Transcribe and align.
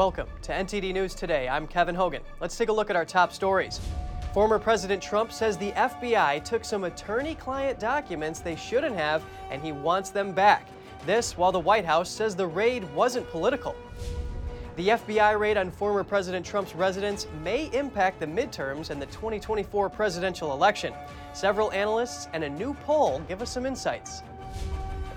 Welcome 0.00 0.28
to 0.40 0.52
NTD 0.52 0.94
News 0.94 1.14
Today. 1.14 1.46
I'm 1.46 1.66
Kevin 1.66 1.94
Hogan. 1.94 2.22
Let's 2.40 2.56
take 2.56 2.70
a 2.70 2.72
look 2.72 2.88
at 2.88 2.96
our 2.96 3.04
top 3.04 3.34
stories. 3.34 3.78
Former 4.32 4.58
President 4.58 5.02
Trump 5.02 5.30
says 5.30 5.58
the 5.58 5.72
FBI 5.72 6.42
took 6.42 6.64
some 6.64 6.84
attorney 6.84 7.34
client 7.34 7.78
documents 7.78 8.40
they 8.40 8.56
shouldn't 8.56 8.96
have, 8.96 9.22
and 9.50 9.60
he 9.60 9.72
wants 9.72 10.08
them 10.08 10.32
back. 10.32 10.66
This 11.04 11.36
while 11.36 11.52
the 11.52 11.60
White 11.60 11.84
House 11.84 12.08
says 12.08 12.34
the 12.34 12.46
raid 12.46 12.82
wasn't 12.94 13.28
political. 13.28 13.76
The 14.76 14.88
FBI 14.88 15.38
raid 15.38 15.58
on 15.58 15.70
former 15.70 16.02
President 16.02 16.46
Trump's 16.46 16.74
residence 16.74 17.26
may 17.44 17.66
impact 17.74 18.20
the 18.20 18.26
midterms 18.26 18.88
and 18.88 19.02
the 19.02 19.06
2024 19.08 19.90
presidential 19.90 20.54
election. 20.54 20.94
Several 21.34 21.70
analysts 21.72 22.26
and 22.32 22.42
a 22.42 22.48
new 22.48 22.72
poll 22.86 23.20
give 23.28 23.42
us 23.42 23.50
some 23.50 23.66
insights. 23.66 24.22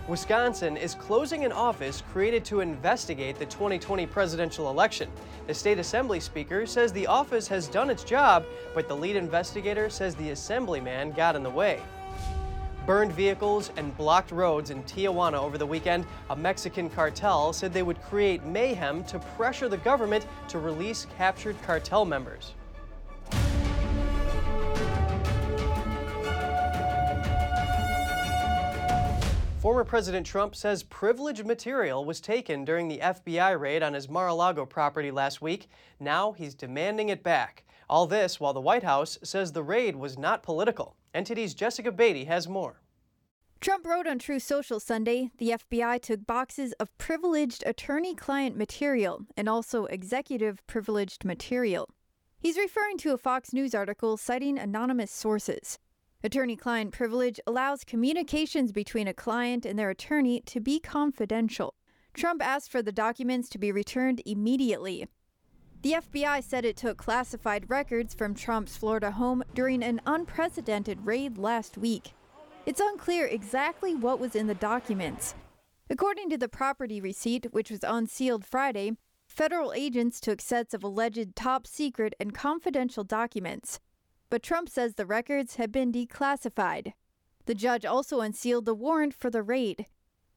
Wisconsin 0.09 0.75
is 0.75 0.95
closing 0.95 1.45
an 1.45 1.53
office 1.53 2.03
created 2.11 2.43
to 2.43 2.59
investigate 2.59 3.39
the 3.39 3.45
2020 3.45 4.05
presidential 4.05 4.69
election. 4.69 5.09
The 5.47 5.53
state 5.53 5.79
assembly 5.79 6.19
speaker 6.19 6.65
says 6.65 6.91
the 6.91 7.07
office 7.07 7.47
has 7.47 7.69
done 7.69 7.89
its 7.89 8.03
job, 8.03 8.43
but 8.75 8.89
the 8.89 8.95
lead 8.97 9.15
investigator 9.15 9.89
says 9.89 10.13
the 10.15 10.31
assemblyman 10.31 11.13
got 11.13 11.37
in 11.37 11.43
the 11.43 11.49
way. 11.49 11.81
Burned 12.85 13.13
vehicles 13.13 13.71
and 13.77 13.95
blocked 13.95 14.31
roads 14.31 14.71
in 14.71 14.83
Tijuana 14.83 15.41
over 15.41 15.57
the 15.57 15.65
weekend, 15.65 16.05
a 16.29 16.35
Mexican 16.35 16.89
cartel 16.89 17.53
said 17.53 17.71
they 17.71 17.81
would 17.81 18.01
create 18.01 18.43
mayhem 18.43 19.05
to 19.05 19.19
pressure 19.19 19.69
the 19.69 19.77
government 19.77 20.27
to 20.49 20.59
release 20.59 21.07
captured 21.17 21.55
cartel 21.61 22.03
members. 22.03 22.55
Former 29.63 29.85
President 29.85 30.27
Trump 30.27 30.55
says 30.55 30.83
privileged 30.83 31.45
material 31.45 32.03
was 32.03 32.19
taken 32.19 32.65
during 32.65 32.89
the 32.89 32.99
FBI 32.99 33.57
raid 33.57 33.81
on 33.81 33.93
his 33.93 34.09
Mar 34.09 34.27
a 34.27 34.33
Lago 34.33 34.65
property 34.65 35.09
last 35.09 35.41
week. 35.41 35.69
Now 36.01 36.33
he's 36.33 36.53
demanding 36.53 37.07
it 37.07 37.23
back. 37.23 37.63
All 37.89 38.05
this 38.05 38.41
while 38.41 38.51
the 38.51 38.59
White 38.59 38.83
House 38.83 39.17
says 39.23 39.53
the 39.53 39.63
raid 39.63 39.95
was 39.95 40.17
not 40.17 40.43
political. 40.43 40.97
NTD's 41.15 41.53
Jessica 41.53 41.93
Beatty 41.93 42.25
has 42.25 42.45
more. 42.45 42.81
Trump 43.61 43.87
wrote 43.87 44.05
on 44.05 44.19
Truth 44.19 44.43
Social 44.43 44.81
Sunday 44.81 45.31
the 45.37 45.51
FBI 45.51 46.01
took 46.01 46.27
boxes 46.27 46.73
of 46.73 46.97
privileged 46.97 47.63
attorney 47.65 48.15
client 48.15 48.57
material 48.57 49.21
and 49.37 49.47
also 49.47 49.85
executive 49.85 50.59
privileged 50.67 51.23
material. 51.23 51.87
He's 52.37 52.57
referring 52.57 52.97
to 52.97 53.13
a 53.13 53.17
Fox 53.17 53.53
News 53.53 53.73
article 53.73 54.17
citing 54.17 54.59
anonymous 54.59 55.09
sources. 55.09 55.79
Attorney 56.25 56.55
client 56.55 56.93
privilege 56.93 57.37
allows 57.45 57.83
communications 57.83 58.71
between 58.71 59.09
a 59.09 59.13
client 59.13 59.65
and 59.65 59.77
their 59.77 59.89
attorney 59.89 60.39
to 60.45 60.61
be 60.61 60.79
confidential. 60.79 61.73
Trump 62.13 62.41
asked 62.41 62.71
for 62.71 62.81
the 62.81 62.93
documents 62.93 63.49
to 63.49 63.57
be 63.57 63.73
returned 63.73 64.21
immediately. 64.25 65.05
The 65.81 65.95
FBI 65.95 66.41
said 66.41 66.63
it 66.63 66.77
took 66.77 66.97
classified 66.97 67.69
records 67.69 68.13
from 68.13 68.35
Trump's 68.35 68.77
Florida 68.77 69.11
home 69.11 69.43
during 69.53 69.83
an 69.83 69.99
unprecedented 70.05 71.05
raid 71.05 71.37
last 71.37 71.77
week. 71.77 72.13
It's 72.65 72.79
unclear 72.79 73.25
exactly 73.25 73.93
what 73.93 74.21
was 74.21 74.33
in 74.33 74.47
the 74.47 74.55
documents. 74.55 75.35
According 75.89 76.29
to 76.29 76.37
the 76.37 76.47
property 76.47 77.01
receipt, 77.01 77.47
which 77.51 77.69
was 77.69 77.83
unsealed 77.83 78.45
Friday, 78.45 78.93
federal 79.27 79.73
agents 79.73 80.21
took 80.21 80.39
sets 80.39 80.73
of 80.73 80.85
alleged 80.85 81.35
top 81.35 81.67
secret 81.67 82.15
and 82.17 82.33
confidential 82.33 83.03
documents 83.03 83.81
but 84.33 84.41
Trump 84.41 84.67
says 84.67 84.95
the 84.95 85.05
records 85.05 85.57
have 85.57 85.71
been 85.71 85.91
declassified. 85.91 86.93
The 87.45 87.53
judge 87.53 87.85
also 87.85 88.19
unsealed 88.19 88.65
the 88.65 88.73
warrant 88.73 89.13
for 89.13 89.29
the 89.29 89.43
raid. 89.43 89.85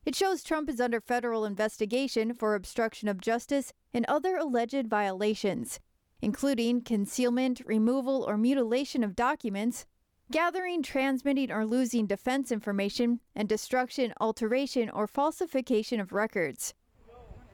It 0.05 0.15
shows 0.15 0.43
Trump 0.43 0.69
is 0.69 0.83
under 0.83 1.01
federal 1.01 1.47
investigation 1.47 2.35
for 2.35 2.55
obstruction 2.55 3.09
of 3.09 3.23
justice 3.23 3.73
and 3.95 4.05
other 4.05 4.37
alleged 4.37 4.87
violations, 4.87 5.81
including 6.21 6.83
concealment, 6.83 7.63
removal, 7.65 8.23
or 8.29 8.37
mutilation 8.37 9.03
of 9.03 9.17
documents, 9.17 9.87
gathering, 10.31 10.83
transmitting, 10.83 11.51
or 11.51 11.65
losing 11.65 12.07
defense 12.07 12.53
information, 12.53 13.21
and 13.35 13.49
destruction, 13.49 14.13
alteration, 14.21 14.91
or 14.91 15.07
falsification 15.07 16.01
of 16.01 16.13
records. 16.13 16.75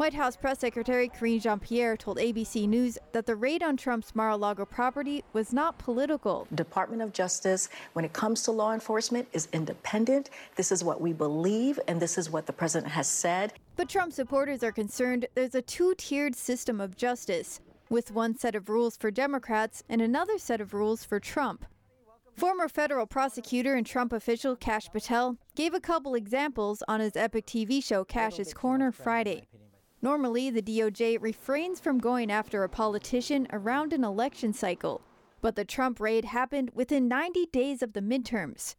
White 0.03 0.15
House 0.15 0.35
Press 0.35 0.59
Secretary 0.59 1.09
Karine 1.09 1.39
Jean 1.39 1.61
Pierre 1.61 1.97
told 1.97 2.17
ABC 2.17 2.67
News 2.67 2.99
that 3.13 3.25
the 3.25 3.37
raid 3.37 3.63
on 3.63 3.77
Trump's 3.77 4.17
Mar 4.17 4.31
a 4.31 4.37
Lago 4.37 4.65
property 4.65 5.23
was 5.33 5.53
not 5.53 5.79
political. 5.79 6.49
Department 6.57 7.03
of 7.03 7.13
Justice, 7.13 7.69
when 7.93 8.05
it 8.05 8.13
comes 8.13 8.43
to 8.43 8.51
law 8.51 8.73
enforcement, 8.73 9.29
is 9.33 9.47
independent. 9.53 10.31
This 10.57 10.73
is 10.73 10.83
what 10.83 11.01
we 11.01 11.13
believe, 11.13 11.79
and 11.87 12.03
this 12.03 12.19
is 12.19 12.31
what 12.31 12.47
the 12.47 12.53
president 12.53 12.91
has 12.91 13.07
said. 13.07 13.53
But 13.77 13.89
Trump 13.89 14.13
supporters 14.13 14.65
are 14.65 14.73
concerned 14.73 15.29
there's 15.37 15.55
a 15.55 15.63
two 15.63 15.95
tiered 15.97 16.35
system 16.35 16.81
of 16.81 16.97
justice, 16.97 17.61
with 17.89 18.11
one 18.11 18.37
set 18.37 18.57
of 18.57 18.69
rules 18.69 18.97
for 18.97 19.13
Democrats 19.13 19.85
and 19.89 20.03
another 20.03 20.37
set 20.37 20.61
of 20.61 20.75
rules 20.75 21.05
for 21.05 21.21
Trump. 21.21 21.65
Former 22.37 22.67
federal 22.67 23.07
prosecutor 23.07 23.75
and 23.75 23.87
Trump 23.87 24.13
official 24.13 24.57
Kash 24.57 24.91
Patel 24.91 25.37
gave 25.55 25.75
a 25.75 25.81
couple 25.81 26.17
examples 26.17 26.83
on 26.89 26.99
his 26.99 27.13
EpochTV 27.13 27.85
show 27.85 28.05
Kash's 28.05 28.53
Corner 28.53 28.91
Friday. 28.91 29.47
Normally, 30.05 30.51
the 30.51 30.61
DOJ 30.61 31.23
refrains 31.23 31.79
from 31.79 31.99
going 31.99 32.29
after 32.29 32.65
a 32.65 32.69
politician 32.69 33.47
around 33.53 33.93
an 33.93 34.03
election 34.03 34.53
cycle, 34.53 35.01
but 35.41 35.55
the 35.55 35.65
Trump 35.65 36.01
raid 36.01 36.25
happened 36.25 36.73
within 36.75 37.07
90 37.07 37.47
days 37.47 37.83
of 37.83 37.93
the 37.93 38.01
midterms. 38.01 38.75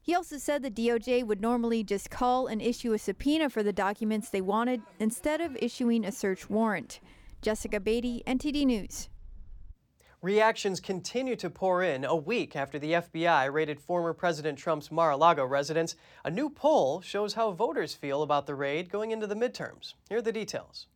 He 0.00 0.14
also 0.14 0.38
said 0.38 0.62
the 0.62 0.70
DOJ 0.70 1.26
would 1.26 1.40
normally 1.40 1.82
just 1.82 2.10
call 2.10 2.46
and 2.46 2.62
issue 2.62 2.92
a 2.92 2.98
subpoena 2.98 3.50
for 3.50 3.64
the 3.64 3.72
documents 3.72 4.30
they 4.30 4.40
wanted 4.40 4.82
instead 5.00 5.40
of 5.40 5.56
issuing 5.60 6.04
a 6.04 6.12
search 6.12 6.48
warrant. 6.48 7.00
Jessica 7.42 7.80
Beatty, 7.80 8.22
NTD 8.24 8.64
News. 8.64 9.08
Reactions 10.20 10.80
continue 10.80 11.36
to 11.36 11.48
pour 11.48 11.84
in 11.84 12.04
a 12.04 12.16
week 12.16 12.56
after 12.56 12.76
the 12.76 12.94
FBI 12.94 13.52
raided 13.52 13.78
former 13.78 14.12
President 14.12 14.58
Trump's 14.58 14.90
Mar 14.90 15.12
a 15.12 15.16
Lago 15.16 15.44
residence. 15.44 15.94
A 16.24 16.30
new 16.30 16.50
poll 16.50 17.00
shows 17.00 17.34
how 17.34 17.52
voters 17.52 17.94
feel 17.94 18.24
about 18.24 18.44
the 18.46 18.56
raid 18.56 18.90
going 18.90 19.12
into 19.12 19.28
the 19.28 19.36
midterms. 19.36 19.94
Here 20.08 20.18
are 20.18 20.22
the 20.22 20.32
details. 20.32 20.88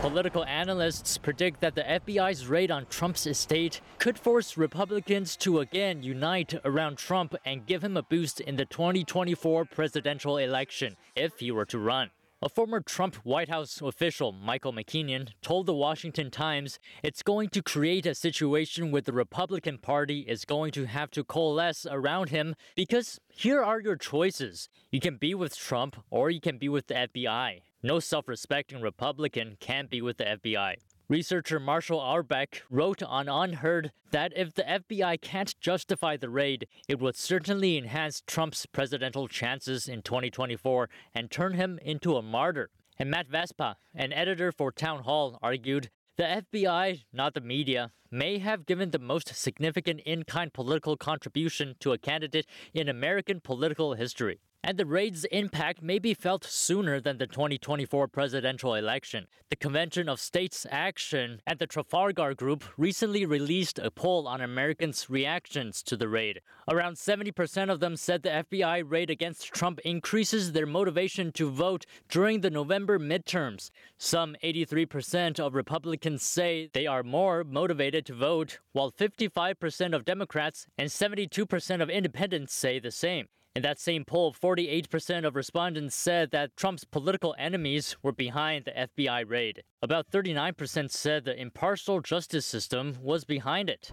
Political 0.00 0.46
analysts 0.46 1.18
predict 1.18 1.60
that 1.60 1.74
the 1.74 1.82
FBI's 1.82 2.46
raid 2.46 2.70
on 2.70 2.86
Trump's 2.86 3.26
estate 3.26 3.82
could 3.98 4.18
force 4.18 4.56
Republicans 4.56 5.36
to 5.36 5.60
again 5.60 6.02
unite 6.02 6.54
around 6.64 6.96
Trump 6.96 7.34
and 7.44 7.66
give 7.66 7.84
him 7.84 7.98
a 7.98 8.02
boost 8.02 8.40
in 8.40 8.56
the 8.56 8.64
2024 8.64 9.66
presidential 9.66 10.38
election 10.38 10.96
if 11.14 11.38
he 11.38 11.50
were 11.50 11.66
to 11.66 11.78
run. 11.78 12.10
A 12.44 12.48
former 12.48 12.80
Trump 12.80 13.14
White 13.22 13.48
House 13.48 13.80
official, 13.80 14.32
Michael 14.32 14.72
McKenna, 14.72 15.26
told 15.42 15.66
the 15.66 15.74
Washington 15.74 16.28
Times 16.28 16.80
it's 17.00 17.22
going 17.22 17.50
to 17.50 17.62
create 17.62 18.04
a 18.04 18.16
situation 18.16 18.90
where 18.90 19.00
the 19.00 19.12
Republican 19.12 19.78
Party 19.78 20.22
is 20.26 20.44
going 20.44 20.72
to 20.72 20.86
have 20.86 21.12
to 21.12 21.22
coalesce 21.22 21.86
around 21.88 22.30
him 22.30 22.56
because 22.74 23.20
here 23.28 23.62
are 23.62 23.80
your 23.80 23.94
choices. 23.94 24.68
You 24.90 24.98
can 24.98 25.18
be 25.18 25.36
with 25.36 25.56
Trump 25.56 26.02
or 26.10 26.30
you 26.30 26.40
can 26.40 26.58
be 26.58 26.68
with 26.68 26.88
the 26.88 26.94
FBI. 26.94 27.60
No 27.80 28.00
self 28.00 28.26
respecting 28.26 28.80
Republican 28.80 29.56
can 29.60 29.86
be 29.86 30.02
with 30.02 30.16
the 30.16 30.24
FBI. 30.24 30.78
Researcher 31.12 31.60
Marshall 31.60 32.00
Auerback 32.00 32.62
wrote 32.70 33.02
on 33.02 33.26
UnHerd 33.26 33.90
that 34.12 34.32
if 34.34 34.54
the 34.54 34.62
FBI 34.62 35.20
can't 35.20 35.54
justify 35.60 36.16
the 36.16 36.30
raid, 36.30 36.66
it 36.88 37.00
would 37.00 37.16
certainly 37.16 37.76
enhance 37.76 38.22
Trump's 38.26 38.64
presidential 38.64 39.28
chances 39.28 39.88
in 39.88 40.00
2024 40.00 40.88
and 41.14 41.30
turn 41.30 41.52
him 41.52 41.78
into 41.82 42.16
a 42.16 42.22
martyr. 42.22 42.70
And 42.98 43.10
Matt 43.10 43.28
Vespa, 43.28 43.76
an 43.94 44.14
editor 44.14 44.52
for 44.52 44.72
Townhall, 44.72 45.38
argued 45.42 45.90
the 46.16 46.42
FBI, 46.54 47.02
not 47.12 47.34
the 47.34 47.42
media, 47.42 47.90
may 48.10 48.38
have 48.38 48.64
given 48.64 48.90
the 48.90 48.98
most 48.98 49.36
significant 49.36 50.00
in 50.06 50.22
kind 50.22 50.50
political 50.50 50.96
contribution 50.96 51.74
to 51.80 51.92
a 51.92 51.98
candidate 51.98 52.46
in 52.72 52.88
American 52.88 53.38
political 53.38 53.92
history 53.92 54.40
and 54.64 54.78
the 54.78 54.86
raid's 54.86 55.24
impact 55.26 55.82
may 55.82 55.98
be 55.98 56.14
felt 56.14 56.44
sooner 56.44 57.00
than 57.00 57.18
the 57.18 57.26
2024 57.26 58.06
presidential 58.06 58.74
election. 58.74 59.26
The 59.50 59.56
Convention 59.56 60.08
of 60.08 60.20
States 60.20 60.66
Action 60.70 61.42
and 61.46 61.58
the 61.58 61.66
Trafalgar 61.66 62.34
Group 62.34 62.64
recently 62.76 63.26
released 63.26 63.80
a 63.80 63.90
poll 63.90 64.28
on 64.28 64.40
Americans' 64.40 65.10
reactions 65.10 65.82
to 65.82 65.96
the 65.96 66.08
raid. 66.08 66.40
Around 66.70 66.94
70% 66.94 67.70
of 67.70 67.80
them 67.80 67.96
said 67.96 68.22
the 68.22 68.44
FBI 68.50 68.84
raid 68.86 69.10
against 69.10 69.52
Trump 69.52 69.80
increases 69.80 70.52
their 70.52 70.66
motivation 70.66 71.32
to 71.32 71.50
vote 71.50 71.84
during 72.08 72.40
the 72.40 72.50
November 72.50 73.00
midterms. 73.00 73.70
Some 73.98 74.36
83% 74.44 75.40
of 75.40 75.54
Republicans 75.54 76.22
say 76.22 76.70
they 76.72 76.86
are 76.86 77.02
more 77.02 77.42
motivated 77.42 78.06
to 78.06 78.14
vote, 78.14 78.60
while 78.72 78.92
55% 78.92 79.94
of 79.94 80.04
Democrats 80.04 80.66
and 80.78 80.88
72% 80.88 81.82
of 81.82 81.90
independents 81.90 82.54
say 82.54 82.78
the 82.78 82.92
same. 82.92 83.26
In 83.54 83.60
that 83.64 83.78
same 83.78 84.06
poll, 84.06 84.32
48% 84.32 85.26
of 85.26 85.36
respondents 85.36 85.94
said 85.94 86.30
that 86.30 86.56
Trump's 86.56 86.84
political 86.84 87.34
enemies 87.36 87.96
were 88.02 88.12
behind 88.12 88.64
the 88.64 88.70
FBI 88.70 89.28
raid. 89.28 89.62
About 89.82 90.10
39% 90.10 90.90
said 90.90 91.26
the 91.26 91.38
impartial 91.38 92.00
justice 92.00 92.46
system 92.46 92.96
was 93.02 93.26
behind 93.26 93.68
it. 93.68 93.92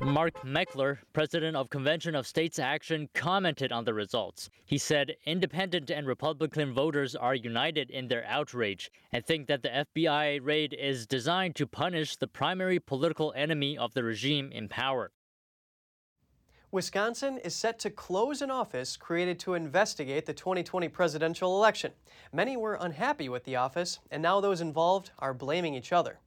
Mark 0.00 0.40
Meckler, 0.42 1.00
president 1.12 1.54
of 1.54 1.68
Convention 1.68 2.14
of 2.14 2.26
States 2.26 2.58
Action, 2.58 3.10
commented 3.12 3.72
on 3.72 3.84
the 3.84 3.92
results. 3.92 4.48
He 4.64 4.78
said 4.78 5.16
independent 5.26 5.90
and 5.90 6.06
Republican 6.06 6.72
voters 6.72 7.14
are 7.14 7.34
united 7.34 7.90
in 7.90 8.08
their 8.08 8.24
outrage 8.24 8.90
and 9.12 9.22
think 9.22 9.48
that 9.48 9.62
the 9.62 9.86
FBI 9.94 10.40
raid 10.42 10.72
is 10.72 11.06
designed 11.06 11.56
to 11.56 11.66
punish 11.66 12.16
the 12.16 12.26
primary 12.26 12.80
political 12.80 13.34
enemy 13.36 13.76
of 13.76 13.92
the 13.92 14.02
regime 14.02 14.50
in 14.50 14.66
power. 14.70 15.12
Wisconsin 16.72 17.36
is 17.44 17.54
set 17.54 17.78
to 17.78 17.90
close 17.90 18.40
an 18.40 18.50
office 18.50 18.96
created 18.96 19.38
to 19.38 19.52
investigate 19.52 20.24
the 20.24 20.32
2020 20.32 20.88
presidential 20.88 21.54
election. 21.54 21.92
Many 22.32 22.56
were 22.56 22.78
unhappy 22.80 23.28
with 23.28 23.44
the 23.44 23.56
office, 23.56 23.98
and 24.10 24.22
now 24.22 24.40
those 24.40 24.62
involved 24.62 25.10
are 25.18 25.34
blaming 25.34 25.74
each 25.74 25.92
other. 25.92 26.18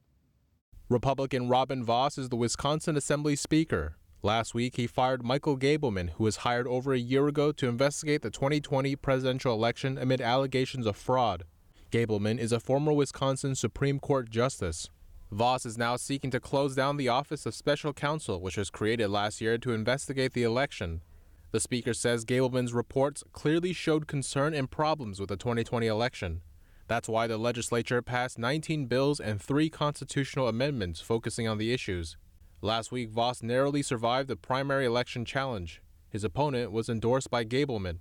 Republican 0.88 1.48
Robin 1.48 1.82
Vos 1.82 2.16
is 2.16 2.28
the 2.28 2.36
Wisconsin 2.36 2.96
Assembly 2.96 3.34
Speaker. 3.34 3.96
Last 4.22 4.54
week, 4.54 4.76
he 4.76 4.86
fired 4.86 5.24
Michael 5.24 5.58
Gableman, 5.58 6.10
who 6.10 6.22
was 6.22 6.36
hired 6.36 6.68
over 6.68 6.94
a 6.94 6.98
year 6.98 7.26
ago 7.26 7.50
to 7.50 7.66
investigate 7.66 8.22
the 8.22 8.30
2020 8.30 8.94
presidential 8.94 9.52
election 9.52 9.98
amid 9.98 10.20
allegations 10.20 10.86
of 10.86 10.96
fraud. 10.96 11.42
Gableman 11.90 12.38
is 12.38 12.52
a 12.52 12.60
former 12.60 12.92
Wisconsin 12.92 13.56
Supreme 13.56 13.98
Court 13.98 14.30
justice. 14.30 14.90
Vos 15.32 15.66
is 15.66 15.76
now 15.76 15.96
seeking 15.96 16.30
to 16.30 16.38
close 16.38 16.76
down 16.76 16.96
the 16.96 17.08
Office 17.08 17.46
of 17.46 17.54
Special 17.54 17.92
Counsel, 17.92 18.40
which 18.40 18.56
was 18.56 18.70
created 18.70 19.08
last 19.08 19.40
year 19.40 19.58
to 19.58 19.72
investigate 19.72 20.34
the 20.34 20.44
election. 20.44 21.02
The 21.50 21.58
Speaker 21.58 21.94
says 21.94 22.24
Gableman's 22.24 22.72
reports 22.72 23.24
clearly 23.32 23.72
showed 23.72 24.06
concern 24.06 24.54
and 24.54 24.70
problems 24.70 25.18
with 25.18 25.28
the 25.28 25.36
2020 25.36 25.86
election. 25.88 26.42
That's 26.86 27.08
why 27.08 27.26
the 27.26 27.38
legislature 27.38 28.02
passed 28.02 28.38
19 28.38 28.86
bills 28.86 29.18
and 29.18 29.42
three 29.42 29.68
constitutional 29.68 30.46
amendments 30.46 31.00
focusing 31.00 31.48
on 31.48 31.58
the 31.58 31.72
issues. 31.72 32.16
Last 32.60 32.92
week, 32.92 33.10
Vos 33.10 33.42
narrowly 33.42 33.82
survived 33.82 34.28
the 34.28 34.36
primary 34.36 34.86
election 34.86 35.24
challenge. 35.24 35.82
His 36.08 36.22
opponent 36.22 36.70
was 36.70 36.88
endorsed 36.88 37.30
by 37.30 37.44
Gableman. 37.44 37.98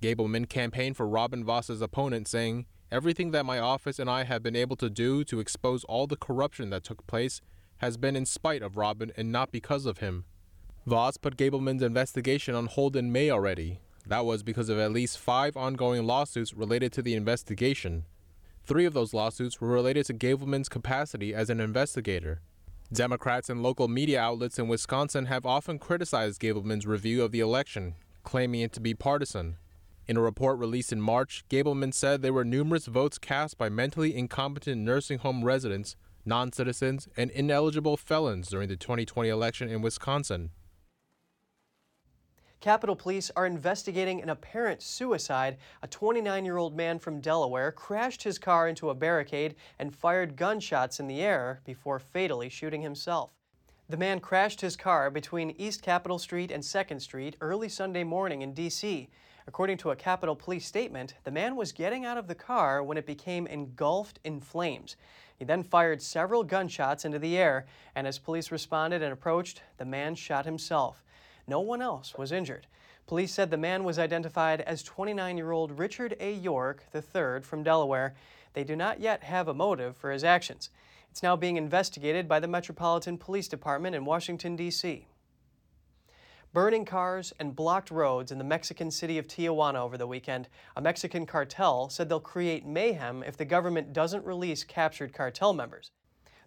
Gableman 0.00 0.48
campaigned 0.48 0.96
for 0.96 1.06
Robin 1.06 1.44
Vos's 1.44 1.82
opponent, 1.82 2.26
saying, 2.26 2.64
Everything 2.94 3.32
that 3.32 3.44
my 3.44 3.58
office 3.58 3.98
and 3.98 4.08
I 4.08 4.22
have 4.22 4.40
been 4.40 4.54
able 4.54 4.76
to 4.76 4.88
do 4.88 5.24
to 5.24 5.40
expose 5.40 5.82
all 5.82 6.06
the 6.06 6.14
corruption 6.14 6.70
that 6.70 6.84
took 6.84 7.04
place 7.08 7.40
has 7.78 7.96
been 7.96 8.14
in 8.14 8.24
spite 8.24 8.62
of 8.62 8.76
Robin 8.76 9.10
and 9.16 9.32
not 9.32 9.50
because 9.50 9.84
of 9.84 9.98
him. 9.98 10.26
Vos 10.86 11.16
put 11.16 11.36
Gableman's 11.36 11.82
investigation 11.82 12.54
on 12.54 12.66
hold 12.66 12.94
in 12.94 13.10
May 13.10 13.30
already. 13.30 13.80
That 14.06 14.24
was 14.24 14.44
because 14.44 14.68
of 14.68 14.78
at 14.78 14.92
least 14.92 15.18
five 15.18 15.56
ongoing 15.56 16.06
lawsuits 16.06 16.54
related 16.54 16.92
to 16.92 17.02
the 17.02 17.14
investigation. 17.14 18.04
Three 18.64 18.84
of 18.84 18.94
those 18.94 19.12
lawsuits 19.12 19.60
were 19.60 19.66
related 19.66 20.06
to 20.06 20.14
Gableman's 20.14 20.68
capacity 20.68 21.34
as 21.34 21.50
an 21.50 21.58
investigator. 21.58 22.42
Democrats 22.92 23.50
and 23.50 23.60
local 23.60 23.88
media 23.88 24.20
outlets 24.20 24.56
in 24.56 24.68
Wisconsin 24.68 25.26
have 25.26 25.44
often 25.44 25.80
criticized 25.80 26.40
Gableman's 26.40 26.86
review 26.86 27.24
of 27.24 27.32
the 27.32 27.40
election, 27.40 27.96
claiming 28.22 28.60
it 28.60 28.72
to 28.74 28.80
be 28.80 28.94
partisan. 28.94 29.56
In 30.06 30.18
a 30.18 30.20
report 30.20 30.58
released 30.58 30.92
in 30.92 31.00
March, 31.00 31.44
Gableman 31.48 31.94
said 31.94 32.20
there 32.20 32.32
were 32.32 32.44
numerous 32.44 32.86
votes 32.86 33.16
cast 33.16 33.56
by 33.56 33.70
mentally 33.70 34.14
incompetent 34.14 34.82
nursing 34.82 35.18
home 35.18 35.44
residents, 35.44 35.96
non 36.26 36.52
citizens, 36.52 37.08
and 37.16 37.30
ineligible 37.30 37.96
felons 37.96 38.48
during 38.48 38.68
the 38.68 38.76
2020 38.76 39.30
election 39.30 39.68
in 39.70 39.80
Wisconsin. 39.80 40.50
Capitol 42.60 42.96
Police 42.96 43.30
are 43.36 43.46
investigating 43.46 44.22
an 44.22 44.30
apparent 44.30 44.82
suicide. 44.82 45.56
A 45.82 45.86
29 45.86 46.44
year 46.44 46.56
old 46.56 46.76
man 46.76 46.98
from 46.98 47.20
Delaware 47.20 47.72
crashed 47.72 48.22
his 48.22 48.38
car 48.38 48.68
into 48.68 48.90
a 48.90 48.94
barricade 48.94 49.54
and 49.78 49.94
fired 49.94 50.36
gunshots 50.36 51.00
in 51.00 51.06
the 51.06 51.20
air 51.22 51.60
before 51.64 51.98
fatally 51.98 52.48
shooting 52.48 52.80
himself. 52.80 53.32
The 53.88 53.98
man 53.98 54.20
crashed 54.20 54.62
his 54.62 54.76
car 54.76 55.10
between 55.10 55.54
East 55.58 55.82
Capitol 55.82 56.18
Street 56.18 56.50
and 56.50 56.62
2nd 56.62 57.02
Street 57.02 57.36
early 57.42 57.68
Sunday 57.68 58.02
morning 58.02 58.40
in 58.40 58.54
D.C. 58.54 59.10
According 59.46 59.76
to 59.78 59.90
a 59.90 59.96
Capitol 59.96 60.34
Police 60.34 60.66
statement, 60.66 61.14
the 61.24 61.30
man 61.30 61.54
was 61.54 61.72
getting 61.72 62.04
out 62.04 62.16
of 62.16 62.28
the 62.28 62.34
car 62.34 62.82
when 62.82 62.96
it 62.96 63.06
became 63.06 63.46
engulfed 63.46 64.18
in 64.24 64.40
flames. 64.40 64.96
He 65.38 65.44
then 65.44 65.62
fired 65.62 66.00
several 66.00 66.44
gunshots 66.44 67.04
into 67.04 67.18
the 67.18 67.36
air, 67.36 67.66
and 67.94 68.06
as 68.06 68.18
police 68.18 68.50
responded 68.50 69.02
and 69.02 69.12
approached, 69.12 69.62
the 69.76 69.84
man 69.84 70.14
shot 70.14 70.46
himself. 70.46 71.02
No 71.46 71.60
one 71.60 71.82
else 71.82 72.14
was 72.16 72.32
injured. 72.32 72.66
Police 73.06 73.32
said 73.32 73.50
the 73.50 73.58
man 73.58 73.84
was 73.84 73.98
identified 73.98 74.62
as 74.62 74.82
29 74.82 75.36
year 75.36 75.52
old 75.52 75.78
Richard 75.78 76.16
A. 76.20 76.32
York 76.32 76.84
III 76.94 77.42
from 77.42 77.62
Delaware. 77.62 78.14
They 78.54 78.64
do 78.64 78.76
not 78.76 79.00
yet 79.00 79.24
have 79.24 79.46
a 79.46 79.54
motive 79.54 79.94
for 79.94 80.10
his 80.10 80.24
actions. 80.24 80.70
It's 81.10 81.22
now 81.22 81.36
being 81.36 81.58
investigated 81.58 82.26
by 82.26 82.40
the 82.40 82.48
Metropolitan 82.48 83.18
Police 83.18 83.48
Department 83.48 83.94
in 83.94 84.06
Washington, 84.06 84.56
D.C. 84.56 85.06
Burning 86.54 86.84
cars 86.84 87.32
and 87.40 87.56
blocked 87.56 87.90
roads 87.90 88.30
in 88.30 88.38
the 88.38 88.44
Mexican 88.44 88.88
city 88.88 89.18
of 89.18 89.26
Tijuana 89.26 89.74
over 89.74 89.98
the 89.98 90.06
weekend. 90.06 90.46
A 90.76 90.80
Mexican 90.80 91.26
cartel 91.26 91.88
said 91.88 92.08
they'll 92.08 92.20
create 92.20 92.64
mayhem 92.64 93.24
if 93.24 93.36
the 93.36 93.44
government 93.44 93.92
doesn't 93.92 94.24
release 94.24 94.62
captured 94.62 95.12
cartel 95.12 95.52
members. 95.52 95.90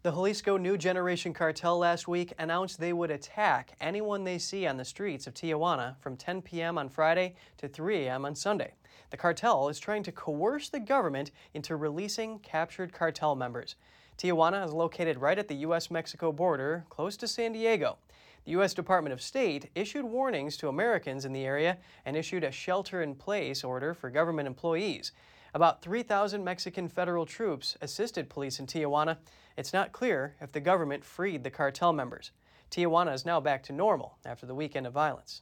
The 0.03 0.11
Jalisco 0.11 0.55
New 0.55 0.77
Generation 0.77 1.33
Cartel 1.33 1.77
last 1.77 2.07
week 2.07 2.31
announced 2.39 2.79
they 2.79 2.93
would 2.93 3.11
attack 3.11 3.75
anyone 3.81 4.23
they 4.23 4.37
see 4.37 4.65
on 4.65 4.77
the 4.77 4.85
streets 4.85 5.27
of 5.27 5.33
Tijuana 5.33 5.99
from 5.99 6.15
10 6.15 6.41
p.m. 6.41 6.77
on 6.77 6.87
Friday 6.87 7.35
to 7.57 7.67
3 7.67 8.05
a.m. 8.05 8.23
on 8.23 8.33
Sunday. 8.33 8.75
The 9.09 9.17
cartel 9.17 9.67
is 9.67 9.77
trying 9.77 10.03
to 10.03 10.13
coerce 10.13 10.69
the 10.69 10.79
government 10.79 11.31
into 11.53 11.75
releasing 11.75 12.39
captured 12.39 12.93
cartel 12.93 13.35
members. 13.35 13.75
Tijuana 14.17 14.65
is 14.65 14.71
located 14.71 15.17
right 15.17 15.37
at 15.37 15.49
the 15.49 15.55
U.S. 15.55 15.91
Mexico 15.91 16.31
border, 16.31 16.85
close 16.89 17.17
to 17.17 17.27
San 17.27 17.51
Diego. 17.51 17.97
The 18.47 18.51
U.S. 18.51 18.73
Department 18.73 19.11
of 19.11 19.21
State 19.21 19.69
issued 19.75 20.05
warnings 20.05 20.55
to 20.55 20.69
Americans 20.69 21.25
in 21.25 21.33
the 21.33 21.43
area 21.43 21.79
and 22.05 22.15
issued 22.15 22.45
a 22.45 22.51
shelter 22.51 23.01
in 23.01 23.13
place 23.13 23.61
order 23.61 23.93
for 23.93 24.09
government 24.09 24.47
employees. 24.47 25.11
About 25.53 25.81
3,000 25.81 26.45
Mexican 26.45 26.87
federal 26.87 27.25
troops 27.25 27.75
assisted 27.81 28.29
police 28.29 28.57
in 28.57 28.65
Tijuana. 28.65 29.17
It's 29.57 29.73
not 29.73 29.91
clear 29.91 30.37
if 30.39 30.53
the 30.53 30.61
government 30.61 31.03
freed 31.03 31.43
the 31.43 31.49
cartel 31.49 31.91
members. 31.91 32.31
Tijuana 32.71 33.13
is 33.13 33.25
now 33.25 33.41
back 33.41 33.63
to 33.63 33.73
normal 33.73 34.17
after 34.25 34.45
the 34.45 34.55
weekend 34.55 34.87
of 34.87 34.93
violence. 34.93 35.41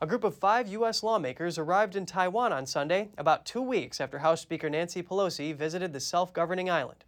A 0.00 0.06
group 0.06 0.22
of 0.22 0.36
five 0.36 0.68
U.S. 0.68 1.02
lawmakers 1.02 1.58
arrived 1.58 1.96
in 1.96 2.06
Taiwan 2.06 2.52
on 2.52 2.66
Sunday, 2.66 3.10
about 3.18 3.44
two 3.44 3.62
weeks 3.62 4.00
after 4.00 4.20
House 4.20 4.40
Speaker 4.40 4.70
Nancy 4.70 5.02
Pelosi 5.02 5.52
visited 5.52 5.92
the 5.92 5.98
self 5.98 6.32
governing 6.32 6.70
island. 6.70 7.02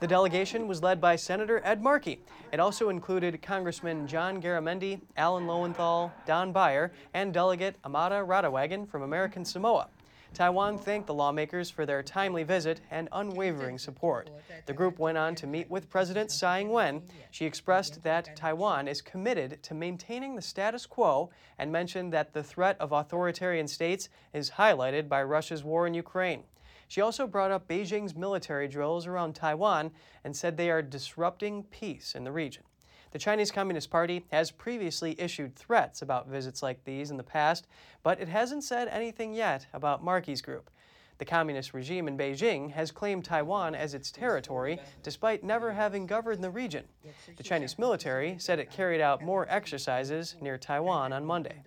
The 0.00 0.06
delegation 0.06 0.66
was 0.66 0.82
led 0.82 0.98
by 0.98 1.16
Senator 1.16 1.60
Ed 1.62 1.82
Markey. 1.82 2.20
It 2.52 2.58
also 2.58 2.88
included 2.88 3.42
Congressman 3.42 4.06
John 4.06 4.40
Garamendi, 4.40 4.98
Alan 5.18 5.46
Lowenthal, 5.46 6.10
Don 6.24 6.52
Beyer, 6.52 6.90
and 7.12 7.34
Delegate 7.34 7.76
Amata 7.84 8.24
Radewagen 8.26 8.88
from 8.88 9.02
American 9.02 9.44
Samoa. 9.44 9.88
Taiwan 10.32 10.78
thanked 10.78 11.06
the 11.06 11.12
lawmakers 11.12 11.68
for 11.68 11.84
their 11.84 12.02
timely 12.02 12.44
visit 12.44 12.80
and 12.90 13.10
unwavering 13.12 13.76
support. 13.76 14.30
The 14.64 14.72
group 14.72 14.98
went 14.98 15.18
on 15.18 15.34
to 15.34 15.46
meet 15.46 15.68
with 15.68 15.90
President 15.90 16.30
Tsai 16.30 16.60
Ing-wen. 16.60 17.02
She 17.30 17.44
expressed 17.44 18.02
that 18.02 18.34
Taiwan 18.34 18.88
is 18.88 19.02
committed 19.02 19.62
to 19.64 19.74
maintaining 19.74 20.34
the 20.34 20.40
status 20.40 20.86
quo 20.86 21.28
and 21.58 21.70
mentioned 21.70 22.10
that 22.14 22.32
the 22.32 22.42
threat 22.42 22.76
of 22.80 22.92
authoritarian 22.92 23.68
states 23.68 24.08
is 24.32 24.52
highlighted 24.52 25.10
by 25.10 25.22
Russia's 25.22 25.62
war 25.62 25.86
in 25.86 25.92
Ukraine. 25.92 26.44
She 26.90 27.00
also 27.00 27.28
brought 27.28 27.52
up 27.52 27.68
Beijing's 27.68 28.16
military 28.16 28.66
drills 28.66 29.06
around 29.06 29.36
Taiwan 29.36 29.92
and 30.24 30.36
said 30.36 30.56
they 30.56 30.70
are 30.70 30.82
disrupting 30.82 31.62
peace 31.62 32.16
in 32.16 32.24
the 32.24 32.32
region. 32.32 32.64
The 33.12 33.18
Chinese 33.20 33.52
Communist 33.52 33.90
Party 33.90 34.24
has 34.32 34.50
previously 34.50 35.14
issued 35.20 35.54
threats 35.54 36.02
about 36.02 36.26
visits 36.26 36.64
like 36.64 36.82
these 36.82 37.12
in 37.12 37.16
the 37.16 37.22
past, 37.22 37.68
but 38.02 38.20
it 38.20 38.26
hasn't 38.26 38.64
said 38.64 38.88
anything 38.88 39.32
yet 39.32 39.68
about 39.72 40.02
Markey's 40.02 40.42
group. 40.42 40.68
The 41.18 41.24
communist 41.24 41.74
regime 41.74 42.08
in 42.08 42.18
Beijing 42.18 42.72
has 42.72 42.90
claimed 42.90 43.24
Taiwan 43.24 43.76
as 43.76 43.94
its 43.94 44.10
territory 44.10 44.80
despite 45.04 45.44
never 45.44 45.72
having 45.72 46.06
governed 46.06 46.42
the 46.42 46.50
region. 46.50 46.86
The 47.36 47.44
Chinese 47.44 47.78
military 47.78 48.34
said 48.40 48.58
it 48.58 48.68
carried 48.72 49.00
out 49.00 49.22
more 49.22 49.46
exercises 49.48 50.34
near 50.40 50.58
Taiwan 50.58 51.12
on 51.12 51.24
Monday. 51.24 51.62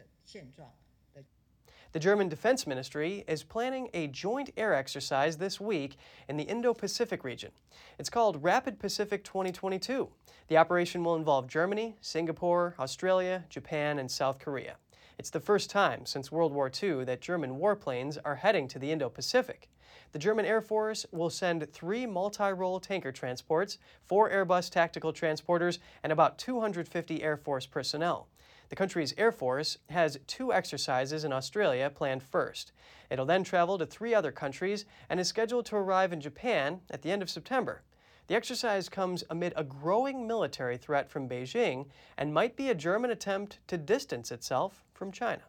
The 1.93 1.99
German 1.99 2.27
Defense 2.27 2.65
Ministry 2.65 3.23
is 3.27 3.43
planning 3.43 3.87
a 3.93 4.07
joint 4.07 4.49
air 4.57 4.73
exercise 4.73 5.37
this 5.37 5.61
week 5.61 5.97
in 6.27 6.37
the 6.37 6.43
Indo 6.43 6.73
Pacific 6.73 7.23
region. 7.23 7.51
It's 7.99 8.09
called 8.09 8.41
Rapid 8.41 8.79
Pacific 8.79 9.23
2022. 9.23 10.09
The 10.47 10.57
operation 10.57 11.03
will 11.03 11.15
involve 11.15 11.47
Germany, 11.47 11.95
Singapore, 12.01 12.73
Australia, 12.79 13.43
Japan, 13.47 13.99
and 13.99 14.09
South 14.09 14.39
Korea. 14.39 14.77
It's 15.19 15.29
the 15.29 15.39
first 15.39 15.69
time 15.69 16.07
since 16.07 16.31
World 16.31 16.51
War 16.51 16.71
II 16.81 17.03
that 17.03 17.21
German 17.21 17.59
warplanes 17.59 18.17
are 18.25 18.37
heading 18.37 18.67
to 18.69 18.79
the 18.79 18.91
Indo 18.91 19.07
Pacific. 19.07 19.69
The 20.13 20.19
German 20.19 20.45
Air 20.45 20.61
Force 20.61 21.05
will 21.11 21.29
send 21.29 21.71
three 21.71 22.07
multi 22.07 22.53
role 22.53 22.79
tanker 22.79 23.11
transports, 23.11 23.77
four 24.07 24.31
Airbus 24.31 24.71
tactical 24.71 25.13
transporters, 25.13 25.77
and 26.01 26.11
about 26.11 26.39
250 26.39 27.21
Air 27.21 27.37
Force 27.37 27.67
personnel. 27.67 28.29
The 28.73 28.77
country's 28.77 29.13
Air 29.19 29.31
Force 29.31 29.77
has 29.89 30.17
two 30.25 30.51
exercises 30.51 31.23
in 31.23 31.31
Australia 31.31 31.91
planned 31.91 32.23
first. 32.23 32.71
It'll 33.11 33.23
then 33.23 33.43
travel 33.43 33.77
to 33.77 33.85
three 33.85 34.15
other 34.15 34.31
countries 34.31 34.85
and 35.11 35.19
is 35.19 35.27
scheduled 35.27 35.67
to 35.67 35.75
arrive 35.75 36.11
in 36.11 36.19
Japan 36.19 36.81
at 36.89 37.03
the 37.03 37.11
end 37.11 37.21
of 37.21 37.29
September. 37.29 37.83
The 38.25 38.33
exercise 38.33 38.89
comes 38.89 39.23
amid 39.29 39.53
a 39.55 39.63
growing 39.63 40.25
military 40.25 40.77
threat 40.77 41.07
from 41.07 41.29
Beijing 41.29 41.85
and 42.17 42.33
might 42.33 42.55
be 42.55 42.71
a 42.71 42.73
German 42.73 43.11
attempt 43.11 43.59
to 43.67 43.77
distance 43.77 44.31
itself 44.31 44.83
from 44.95 45.11
China. 45.11 45.43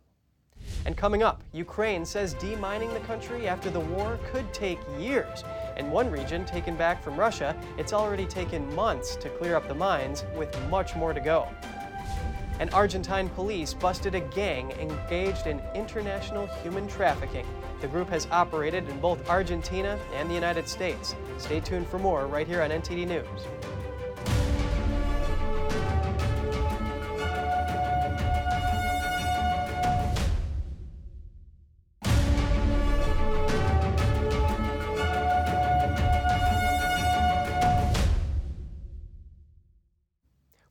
And 0.85 0.95
coming 0.95 1.23
up, 1.23 1.43
Ukraine 1.55 2.05
says 2.05 2.35
demining 2.35 2.93
the 2.93 3.01
country 3.07 3.49
after 3.49 3.71
the 3.71 3.81
war 3.81 4.19
could 4.33 4.53
take 4.53 4.81
years. 4.99 5.45
In 5.79 5.91
one 5.91 6.11
region 6.11 6.45
taken 6.45 6.77
back 6.77 7.03
from 7.03 7.19
Russia, 7.19 7.57
it's 7.79 7.95
already 7.95 8.27
taken 8.27 8.75
months 8.75 9.17
to 9.17 9.31
clear 9.31 9.57
up 9.57 9.67
the 9.67 9.75
mines, 9.75 10.25
with 10.37 10.55
much 10.69 10.95
more 10.95 11.15
to 11.15 11.21
go. 11.21 11.49
And 12.61 12.73
Argentine 12.73 13.29
police 13.31 13.75
busted 13.75 14.15
a 14.15 14.21
gang 14.21 14.71
engaged 14.73 15.47
in 15.47 15.61
international 15.75 16.47
human 16.63 16.87
trafficking. 16.87 17.47
The 17.81 17.89
group 17.89 18.09
has 18.11 18.29
operated 18.31 18.89
in 18.89 19.01
both 19.01 19.29
Argentina 19.29 19.99
and 20.15 20.31
the 20.31 20.35
United 20.35 20.69
States. 20.69 21.17
Stay 21.39 21.61
tuned 21.61 21.89
for 21.89 21.99
more 21.99 22.27
right 22.27 22.47
here 22.47 22.63
on 22.63 22.71
NTD 22.71 23.07
News. 23.07 23.27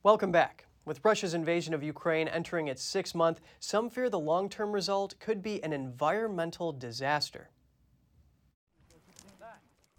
Welcome 0.04 0.32
back. 0.32 0.63
With 0.86 1.04
Russia's 1.04 1.34
invasion 1.34 1.74
of 1.74 1.82
Ukraine 1.82 2.28
entering 2.28 2.68
its 2.68 2.84
sixth 2.84 3.16
month, 3.16 3.40
some 3.60 3.90
fear 3.90 4.10
the 4.10 4.20
long 4.20 4.50
term 4.50 4.74
result 4.74 5.18
could 5.20 5.42
be 5.42 5.64
an 5.64 5.72
environmental 5.72 6.74
disaster. 6.74 7.50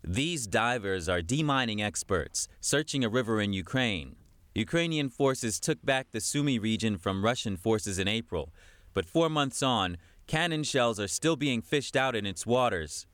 These 0.06 0.46
divers 0.46 1.08
are 1.08 1.22
demining 1.22 1.82
experts 1.82 2.48
searching 2.60 3.02
a 3.02 3.08
river 3.08 3.40
in 3.40 3.54
Ukraine. 3.54 4.16
Ukrainian 4.54 5.08
forces 5.08 5.58
took 5.58 5.82
back 5.82 6.10
the 6.10 6.20
Sumy 6.20 6.58
region 6.60 6.98
from 6.98 7.24
Russian 7.24 7.56
forces 7.56 7.98
in 7.98 8.06
April, 8.06 8.52
but 8.92 9.06
four 9.06 9.30
months 9.30 9.62
on, 9.62 9.96
cannon 10.26 10.62
shells 10.62 11.00
are 11.00 11.08
still 11.08 11.36
being 11.36 11.62
fished 11.62 11.96
out 11.96 12.14
in 12.14 12.26
its 12.26 12.46
waters. 12.46 13.06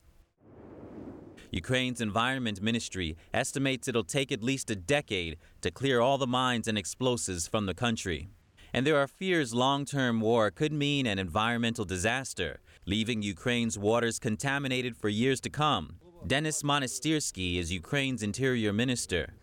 Ukraine's 1.51 1.99
Environment 1.99 2.61
Ministry 2.61 3.17
estimates 3.33 3.89
it'll 3.89 4.05
take 4.05 4.31
at 4.31 4.41
least 4.41 4.71
a 4.71 4.75
decade 4.75 5.37
to 5.59 5.69
clear 5.69 5.99
all 5.99 6.17
the 6.17 6.25
mines 6.25 6.65
and 6.65 6.77
explosives 6.77 7.45
from 7.45 7.65
the 7.65 7.73
country. 7.73 8.29
And 8.73 8.87
there 8.87 8.97
are 8.97 9.07
fears 9.07 9.53
long 9.53 9.83
term 9.83 10.21
war 10.21 10.49
could 10.49 10.71
mean 10.71 11.05
an 11.05 11.19
environmental 11.19 11.83
disaster, 11.83 12.61
leaving 12.85 13.21
Ukraine's 13.21 13.77
waters 13.77 14.17
contaminated 14.17 14.95
for 14.95 15.09
years 15.09 15.41
to 15.41 15.49
come. 15.49 15.97
Denis 16.25 16.63
Monastyrsky 16.63 17.57
is 17.57 17.69
Ukraine's 17.69 18.23
interior 18.23 18.71
minister. 18.71 19.33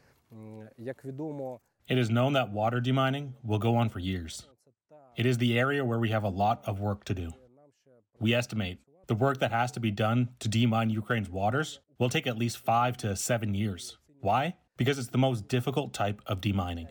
It 1.91 1.99
is 1.99 2.09
known 2.09 2.33
that 2.33 2.51
water 2.51 2.81
demining 2.81 3.33
will 3.45 3.59
go 3.59 3.77
on 3.77 3.91
for 3.91 3.99
years. 3.99 4.49
It 5.15 5.27
is 5.27 5.37
the 5.37 5.59
area 5.59 5.85
where 5.85 5.99
we 5.99 6.09
have 6.09 6.25
a 6.25 6.29
lot 6.31 6.63
of 6.67 6.81
work 6.81 7.05
to 7.05 7.15
do. 7.15 7.33
We 8.19 8.33
estimate 8.33 8.79
the 9.09 9.15
work 9.15 9.41
that 9.41 9.53
has 9.53 9.73
to 9.73 9.81
be 9.81 9.91
done 9.91 10.31
to 10.39 10.49
demine 10.49 10.89
Ukraine's 10.89 11.29
waters 11.29 11.81
will 11.99 12.09
take 12.09 12.27
at 12.27 12.39
least 12.39 12.59
five 12.59 12.97
to 12.99 13.17
seven 13.17 13.55
years. 13.55 13.99
Why? 14.21 14.57
Because 14.77 14.99
it's 14.99 15.09
the 15.09 15.19
most 15.19 15.49
difficult 15.49 15.93
type 15.93 16.23
of 16.27 16.41
demining. 16.41 16.89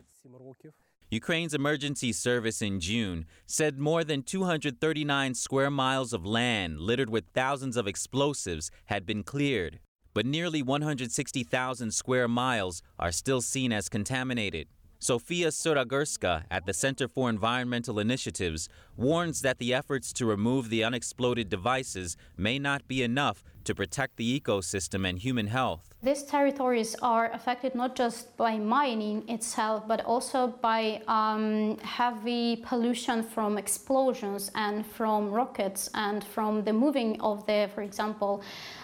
Ukraine's 1.10 1.54
emergency 1.54 2.12
service 2.12 2.62
in 2.62 2.82
June 2.82 3.26
said 3.46 3.80
more 3.80 4.04
than 4.04 4.24
239 4.24 5.34
square 5.36 5.72
miles 5.72 6.12
of 6.12 6.26
land 6.26 6.82
littered 6.82 7.10
with 7.10 7.24
thousands 7.34 7.78
of 7.78 7.88
explosives 7.88 8.70
had 8.88 9.06
been 9.06 9.24
cleared, 9.24 9.80
but 10.14 10.26
nearly 10.26 10.62
160,000 10.62 11.92
square 11.92 12.28
miles 12.28 12.82
are 13.00 13.14
still 13.14 13.40
seen 13.40 13.72
as 13.72 13.88
contaminated. 13.88 14.68
Sofia 15.00 15.50
Suragurska 15.50 16.46
at 16.50 16.66
the 16.66 16.74
Center 16.74 17.08
for 17.08 17.30
Environmental 17.30 18.00
Initiatives 18.00 18.68
warns 18.96 19.42
that 19.42 19.60
the 19.60 19.72
efforts 19.72 20.12
to 20.14 20.26
remove 20.26 20.70
the 20.70 20.84
unexploded 20.84 21.50
devices 21.50 22.18
may 22.36 22.58
not 22.58 22.88
be 22.88 23.04
enough 23.04 23.44
to 23.64 23.76
protect 23.76 24.18
the 24.18 24.40
ecosystem 24.40 25.08
and 25.08 25.20
human 25.20 25.48
health. 25.48 25.94
These 26.02 26.24
territories 26.24 26.96
are 27.04 27.32
affected 27.32 27.76
not 27.76 27.96
just 27.96 28.36
by 28.38 28.58
mining 28.58 29.30
itself, 29.30 29.88
but 29.88 30.04
also 30.04 30.48
by 30.48 31.04
um, 31.08 31.78
heavy 31.80 32.56
pollution 32.66 33.22
from 33.22 33.58
explosions 33.58 34.50
and 34.56 34.84
from 34.84 35.30
rockets 35.30 35.92
and 35.94 36.24
from 36.24 36.64
the 36.64 36.74
moving 36.74 37.22
of 37.22 37.46
the, 37.46 37.70
for 37.76 37.84
example, 37.84 38.42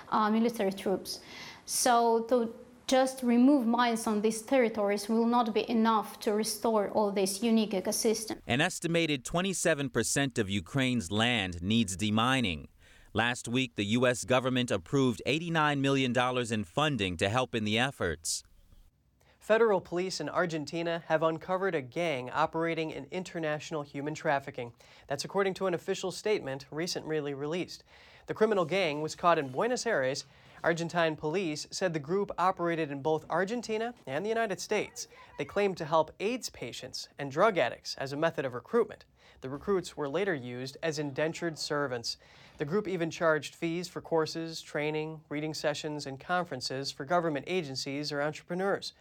uh, 0.09 0.29
military 0.29 0.73
troops. 0.73 1.21
So 1.65 2.25
the 2.29 2.51
just 2.87 3.23
remove 3.23 3.65
mines 3.65 4.07
on 4.07 4.21
these 4.21 4.41
territories 4.41 5.07
will 5.07 5.25
not 5.25 5.53
be 5.53 5.69
enough 5.69 6.19
to 6.21 6.33
restore 6.33 6.89
all 6.89 7.11
this 7.11 7.41
unique 7.41 7.71
ecosystem. 7.71 8.37
An 8.47 8.61
estimated 8.61 9.23
27% 9.23 10.37
of 10.37 10.49
Ukraine's 10.49 11.11
land 11.11 11.61
needs 11.61 11.95
demining. 11.95 12.67
Last 13.13 13.47
week, 13.47 13.75
the 13.75 13.85
U.S. 13.97 14.23
government 14.23 14.71
approved 14.71 15.21
$89 15.27 15.79
million 15.79 16.13
in 16.51 16.63
funding 16.63 17.17
to 17.17 17.29
help 17.29 17.53
in 17.53 17.63
the 17.63 17.77
efforts. 17.77 18.43
Federal 19.39 19.81
police 19.81 20.19
in 20.19 20.29
Argentina 20.29 21.03
have 21.07 21.21
uncovered 21.21 21.75
a 21.75 21.81
gang 21.81 22.29
operating 22.31 22.91
in 22.91 23.05
international 23.11 23.81
human 23.81 24.15
trafficking. 24.15 24.71
That's 25.07 25.25
according 25.25 25.53
to 25.55 25.67
an 25.67 25.73
official 25.73 26.11
statement 26.11 26.65
recently 26.71 27.33
released. 27.33 27.83
The 28.27 28.33
criminal 28.33 28.63
gang 28.65 29.01
was 29.01 29.15
caught 29.15 29.37
in 29.37 29.49
Buenos 29.49 29.85
Aires 29.85 30.25
Argentine 30.63 31.17
police 31.17 31.67
said 31.71 31.93
the 31.93 31.99
group 31.99 32.31
operated 32.37 32.89
in 32.89 33.01
both 33.01 33.25
Argentina 33.29 33.93
and 34.07 34.23
the 34.23 34.29
United 34.29 34.61
States. 34.61 35.09
They 35.37 35.43
claimed 35.43 35.75
to 35.77 35.85
help 35.85 36.11
AIDS 36.21 36.49
patients 36.49 37.09
and 37.19 37.29
drug 37.29 37.57
addicts 37.57 37.95
as 37.95 38.13
a 38.13 38.17
method 38.17 38.45
of 38.45 38.53
recruitment. 38.53 39.03
The 39.41 39.49
recruits 39.49 39.97
were 39.97 40.07
later 40.07 40.33
used 40.33 40.77
as 40.81 40.99
indentured 40.99 41.59
servants. 41.59 42.15
The 42.59 42.65
group 42.65 42.87
even 42.87 43.11
charged 43.11 43.55
fees 43.55 43.89
for 43.89 43.99
courses, 43.99 44.61
training, 44.61 45.19
reading 45.27 45.53
sessions, 45.53 46.07
and 46.07 46.17
conferences 46.17 46.91
for 46.91 47.03
government 47.03 47.43
agencies 47.47 48.13
or 48.13 48.21
entrepreneurs. 48.21 48.93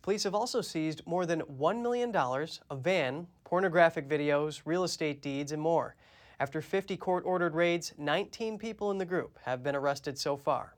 Police 0.00 0.22
have 0.22 0.34
also 0.34 0.62
seized 0.62 1.06
more 1.06 1.26
than 1.26 1.42
$1 1.42 1.82
million, 1.82 2.16
a 2.16 2.76
van, 2.76 3.26
pornographic 3.44 4.08
videos, 4.08 4.62
real 4.64 4.84
estate 4.84 5.20
deeds, 5.20 5.52
and 5.52 5.60
more. 5.60 5.96
After 6.38 6.62
50 6.62 6.96
court 6.96 7.24
ordered 7.26 7.54
raids, 7.54 7.92
19 7.98 8.56
people 8.56 8.90
in 8.90 8.96
the 8.96 9.04
group 9.04 9.38
have 9.42 9.62
been 9.62 9.76
arrested 9.76 10.16
so 10.16 10.38
far. 10.38 10.74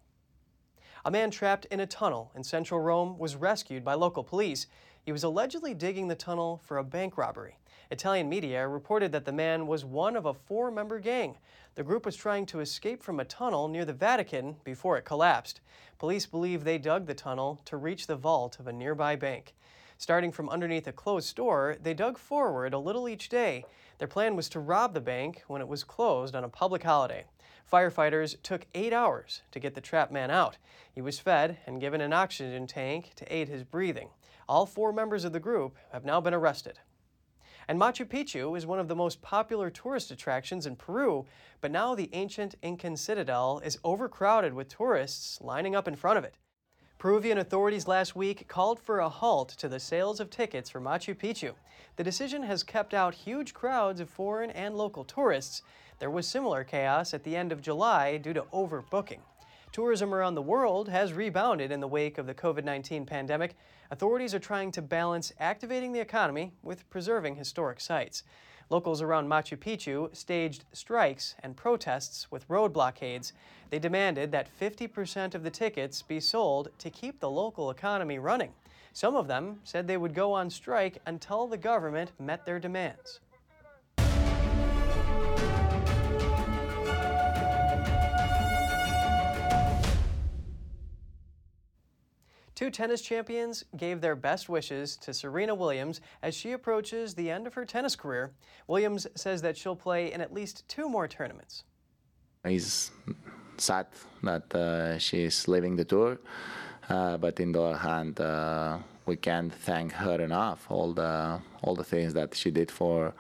A 1.05 1.11
man 1.11 1.33
trapped 1.33 1.65
in 1.65 1.81
a 1.81 1.87
tunnel 1.87 2.31
in 2.37 2.45
central 2.45 2.79
Rome 2.79 3.19
was 3.19 3.35
rescued 3.35 3.85
by 3.85 3.95
local 3.95 4.23
police. 4.23 4.69
He 5.05 5.11
was 5.11 5.25
allegedly 5.25 5.75
digging 5.75 6.07
the 6.07 6.15
tunnel 6.15 6.61
for 6.63 6.79
a 6.79 6.85
bank 6.85 7.19
robbery. 7.19 7.59
Italian 7.91 8.29
media 8.29 8.69
reported 8.69 9.11
that 9.11 9.25
the 9.25 9.33
man 9.33 9.67
was 9.67 9.85
one 9.85 10.15
of 10.15 10.27
a 10.27 10.33
four 10.33 10.71
member 10.71 11.01
gang. 11.01 11.39
The 11.75 11.83
group 11.83 12.07
was 12.07 12.15
trying 12.15 12.47
to 12.47 12.61
escape 12.61 13.03
from 13.03 13.19
a 13.19 13.25
tunnel 13.25 13.67
near 13.67 13.85
the 13.85 13.93
Vatican 13.93 14.55
before 14.63 14.97
it 14.97 15.05
collapsed. 15.05 15.61
Police 15.99 16.27
believe 16.27 16.63
they 16.63 16.79
dug 16.79 17.07
the 17.07 17.15
tunnel 17.15 17.61
to 17.65 17.77
reach 17.77 18.07
the 18.07 18.15
vault 18.15 18.61
of 18.61 18.69
a 18.69 18.73
nearby 18.73 19.17
bank. 19.17 19.55
Starting 19.99 20.31
from 20.31 20.49
underneath 20.49 20.87
a 20.87 20.93
closed 20.93 21.29
store, 21.29 21.77
they 21.83 21.95
dug 21.95 22.17
forward 22.17 22.75
a 22.75 22.79
little 22.79 23.09
each 23.09 23.29
day. 23.29 23.65
Their 23.99 24.09
plan 24.09 24.37
was 24.37 24.49
to 24.51 24.61
rob 24.61 24.95
the 24.95 25.01
bank 25.01 25.43
when 25.49 25.61
it 25.61 25.69
was 25.69 25.83
closed 25.83 26.37
on 26.37 26.45
a 26.45 26.49
public 26.49 26.85
holiday. 26.85 27.25
Firefighters 27.71 28.41
took 28.43 28.67
eight 28.75 28.93
hours 28.93 29.43
to 29.51 29.61
get 29.61 29.75
the 29.75 29.81
trapped 29.81 30.13
man 30.13 30.31
out. 30.31 30.59
He 30.95 31.01
was 31.01 31.19
fed 31.19 31.59
and 31.67 31.81
given 31.81 32.01
an 32.01 32.13
oxygen 32.13 32.67
tank 32.67 33.13
to 33.17 33.35
aid 33.35 33.49
his 33.49 33.65
breathing. 33.65 34.11
All 34.49 34.67
four 34.67 34.93
members 34.93 35.25
of 35.25 35.33
the 35.33 35.41
group 35.41 35.77
have 35.93 36.05
now 36.05 36.21
been 36.21 36.35
arrested. 36.35 36.81
And 37.69 37.81
Machu 37.81 38.07
Picchu 38.07 38.57
is 38.57 38.67
one 38.67 38.79
of 38.79 38.89
the 38.89 38.97
most 38.97 39.23
popular 39.23 39.71
tourist 39.71 40.11
attractions 40.11 40.67
in 40.67 40.77
Peru, 40.77 41.27
but 41.61 41.71
now 41.71 41.95
the 41.95 42.11
ancient 42.13 42.57
Incan 42.63 42.97
citadel 42.97 43.61
is 43.65 43.79
overcrowded 43.85 44.53
with 44.53 44.69
tourists 44.69 45.41
lining 45.41 45.77
up 45.77 45.87
in 45.87 45.97
front 45.97 46.19
of 46.19 46.25
it. 46.25 46.35
Peruvian 46.99 47.39
authorities 47.39 47.89
last 47.89 48.15
week 48.15 48.47
called 48.47 48.79
for 48.79 49.01
a 49.01 49.09
halt 49.09 49.49
to 49.49 49.69
the 49.69 49.81
sales 49.81 50.21
of 50.21 50.31
tickets 50.31 50.71
for 50.71 50.81
Machu 50.81 51.17
Picchu. 51.17 51.55
The 51.97 52.05
decision 52.05 52.45
has 52.45 52.63
kept 52.63 52.95
out 52.95 53.15
huge 53.15 53.55
crowds 53.55 54.01
of 54.01 54.09
foreign 54.09 54.51
and 54.51 54.77
local 54.77 55.03
tourists, 55.03 55.63
there 56.03 56.11
was 56.11 56.27
similar 56.27 56.65
chaos 56.65 57.15
at 57.15 57.23
the 57.23 57.37
end 57.37 57.53
of 57.53 57.63
July 57.63 58.17
due 58.17 58.33
to 58.33 58.43
overbooking. 58.53 59.21
Tourism 59.71 60.13
around 60.13 60.35
the 60.35 60.43
world 60.43 60.89
has 60.89 61.13
rebounded 61.13 61.71
in 61.71 61.79
the 61.79 61.87
wake 61.87 62.19
of 62.19 62.27
the 62.27 62.35
COVID 62.35 62.65
19 62.65 63.07
pandemic. 63.07 63.55
Authorities 63.89 64.35
are 64.35 64.41
trying 64.41 64.73
to 64.73 64.83
balance 64.83 65.33
activating 65.39 65.93
the 65.93 66.01
economy 66.01 66.55
with 66.61 66.91
preserving 66.91 67.37
historic 67.37 67.79
sites. 67.79 68.25
Locals 68.69 69.01
around 69.01 69.29
Machu 69.29 69.57
Picchu 69.57 70.13
staged 70.13 70.65
strikes 70.73 71.37
and 71.41 71.57
protests 71.57 72.33
with 72.33 72.51
road 72.51 72.73
blockades. 72.73 73.33
They 73.71 73.79
demanded 73.79 74.33
that 74.33 74.51
50% 74.61 75.37
of 75.37 75.45
the 75.45 75.51
tickets 75.51 76.03
be 76.03 76.19
sold 76.19 76.71
to 76.79 76.91
keep 76.91 77.21
the 77.21 77.31
local 77.31 77.71
economy 77.71 78.19
running. 78.19 78.51
Some 78.93 79.15
of 79.15 79.29
them 79.29 79.61
said 79.63 79.87
they 79.87 79.99
would 79.99 80.15
go 80.15 80.33
on 80.33 80.51
strike 80.51 80.99
until 81.07 81.47
the 81.47 81.57
government 81.57 82.11
met 82.19 82.45
their 82.45 82.59
demands. 82.59 83.21
Two 92.63 92.71
tennis 92.71 93.03
champions 93.03 93.65
gave 93.77 94.01
their 94.01 94.15
best 94.15 94.49
wishes 94.49 94.97
to 94.99 95.13
Serena 95.13 95.53
Williams 95.53 96.01
as 96.23 96.33
she 96.33 96.53
approaches 96.53 97.13
the 97.13 97.29
end 97.29 97.49
of 97.49 97.55
her 97.55 97.65
tennis 97.65 97.97
career. 97.97 98.31
Williams 98.69 99.05
says 99.17 99.43
that 99.43 99.57
she'll 99.57 99.75
play 99.75 100.13
in 100.13 100.21
at 100.21 100.33
least 100.33 100.63
two 100.69 100.89
more 100.89 101.09
tournaments. 101.09 101.65
He's 102.47 102.93
sad 103.57 103.89
that 104.23 104.55
uh, 104.55 104.97
she's 104.99 105.49
leaving 105.49 105.75
the 105.75 105.85
tour, 105.85 106.21
uh, 106.89 107.17
but 107.17 107.41
in 107.41 107.51
the 107.51 107.61
other 107.61 107.79
hand, 107.79 108.21
uh, 108.21 108.79
we 109.07 109.17
can't 109.17 109.53
thank 109.53 109.91
her 109.95 110.21
enough. 110.21 110.71
All 110.71 110.93
the 110.93 111.41
all 111.63 111.75
the 111.75 111.89
things 111.93 112.15
that 112.15 112.33
she 112.33 112.53
did 112.53 112.71
for 112.71 113.13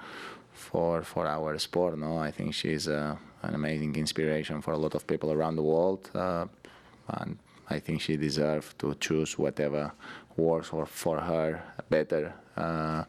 for 0.52 1.02
for 1.02 1.26
our 1.26 1.58
sport. 1.58 1.98
No, 1.98 2.16
I 2.16 2.30
think 2.30 2.54
she's 2.54 2.86
uh, 2.86 3.16
an 3.42 3.54
amazing 3.56 3.96
inspiration 3.96 4.62
for 4.62 4.72
a 4.72 4.78
lot 4.78 4.94
of 4.94 5.04
people 5.04 5.32
around 5.32 5.56
the 5.56 5.64
world, 5.64 6.08
uh, 6.14 6.46
and 7.08 7.38
I 7.72 7.80
think 7.80 8.00
she 8.00 8.16
deserves 8.16 8.74
to 8.78 8.94
choose 8.94 9.38
whatever 9.38 9.92
works 10.36 10.68
for, 10.86 11.20
her 11.20 11.62
better 11.88 12.34
uh, 12.56 13.04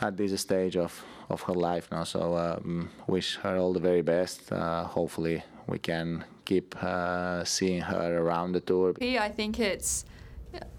at 0.00 0.16
this 0.16 0.40
stage 0.40 0.76
of, 0.76 1.02
of 1.28 1.42
her 1.42 1.54
life 1.54 1.88
now. 1.90 2.04
So 2.04 2.36
um, 2.36 2.90
wish 3.06 3.36
her 3.36 3.56
all 3.56 3.72
the 3.72 3.80
very 3.80 4.02
best. 4.02 4.52
Uh, 4.52 4.84
hopefully 4.84 5.42
we 5.66 5.78
can 5.78 6.24
keep 6.44 6.76
uh, 6.82 7.44
seeing 7.44 7.80
her 7.80 8.18
around 8.18 8.52
the 8.52 8.60
tour. 8.60 8.94
I 9.00 9.28
think 9.28 9.58
it's 9.58 10.04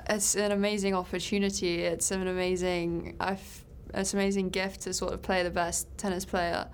it's 0.09 0.35
an 0.35 0.51
amazing 0.51 0.93
opportunity. 0.93 1.83
It's 1.83 2.11
an 2.11 2.27
amazing 2.27 3.15
I've, 3.19 3.65
it's 3.93 4.13
an 4.13 4.19
amazing 4.19 4.49
gift 4.49 4.81
to 4.81 4.93
sort 4.93 5.13
of 5.13 5.21
play 5.21 5.43
the 5.43 5.49
best 5.49 5.87
tennis 5.97 6.25
player 6.25 6.67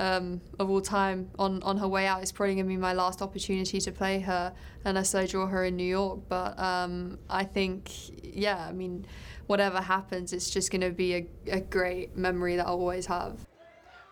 um, 0.00 0.40
of 0.58 0.70
all 0.70 0.80
time 0.80 1.30
on, 1.38 1.62
on 1.62 1.76
her 1.76 1.86
way 1.86 2.06
out. 2.06 2.22
It's 2.22 2.32
probably 2.32 2.54
going 2.54 2.64
to 2.64 2.70
be 2.70 2.78
my 2.78 2.94
last 2.94 3.20
opportunity 3.20 3.78
to 3.80 3.92
play 3.92 4.18
her 4.20 4.52
unless 4.84 5.14
I 5.14 5.26
draw 5.26 5.46
her 5.46 5.66
in 5.66 5.76
New 5.76 5.84
York. 5.84 6.20
But 6.28 6.58
um, 6.58 7.18
I 7.28 7.44
think, 7.44 7.92
yeah, 8.24 8.66
I 8.66 8.72
mean, 8.72 9.04
whatever 9.46 9.80
happens, 9.80 10.32
it's 10.32 10.48
just 10.48 10.70
going 10.70 10.80
to 10.80 10.90
be 10.90 11.14
a, 11.14 11.26
a 11.48 11.60
great 11.60 12.16
memory 12.16 12.56
that 12.56 12.66
I'll 12.66 12.80
always 12.80 13.06
have. 13.06 13.46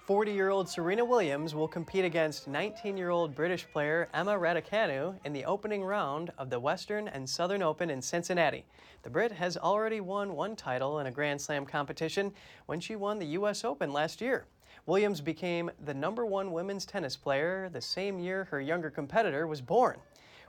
40 0.04 0.32
year 0.32 0.50
old 0.50 0.68
Serena 0.68 1.04
Williams 1.04 1.54
will 1.54 1.68
compete 1.68 2.04
against 2.04 2.48
19 2.48 2.96
year 2.96 3.10
old 3.10 3.34
British 3.34 3.66
player 3.70 4.08
Emma 4.14 4.32
Raducanu 4.32 5.14
in 5.24 5.32
the 5.32 5.44
opening 5.44 5.84
round 5.84 6.30
of 6.38 6.48
the 6.48 6.60
Western 6.60 7.08
and 7.08 7.28
Southern 7.28 7.62
Open 7.62 7.90
in 7.90 8.00
Cincinnati. 8.00 8.64
The 9.02 9.10
Brit 9.10 9.32
has 9.32 9.56
already 9.56 10.00
won 10.00 10.34
one 10.34 10.56
title 10.56 10.98
in 11.00 11.06
a 11.06 11.10
Grand 11.10 11.40
Slam 11.40 11.66
competition 11.66 12.32
when 12.66 12.80
she 12.80 12.96
won 12.96 13.18
the 13.18 13.26
U.S. 13.26 13.64
Open 13.64 13.92
last 13.92 14.22
year. 14.22 14.46
Williams 14.88 15.20
became 15.20 15.70
the 15.84 15.92
number 15.92 16.24
one 16.24 16.50
women's 16.50 16.86
tennis 16.86 17.14
player 17.14 17.68
the 17.70 17.80
same 17.80 18.18
year 18.18 18.44
her 18.44 18.58
younger 18.58 18.88
competitor 18.88 19.46
was 19.46 19.60
born. 19.60 19.98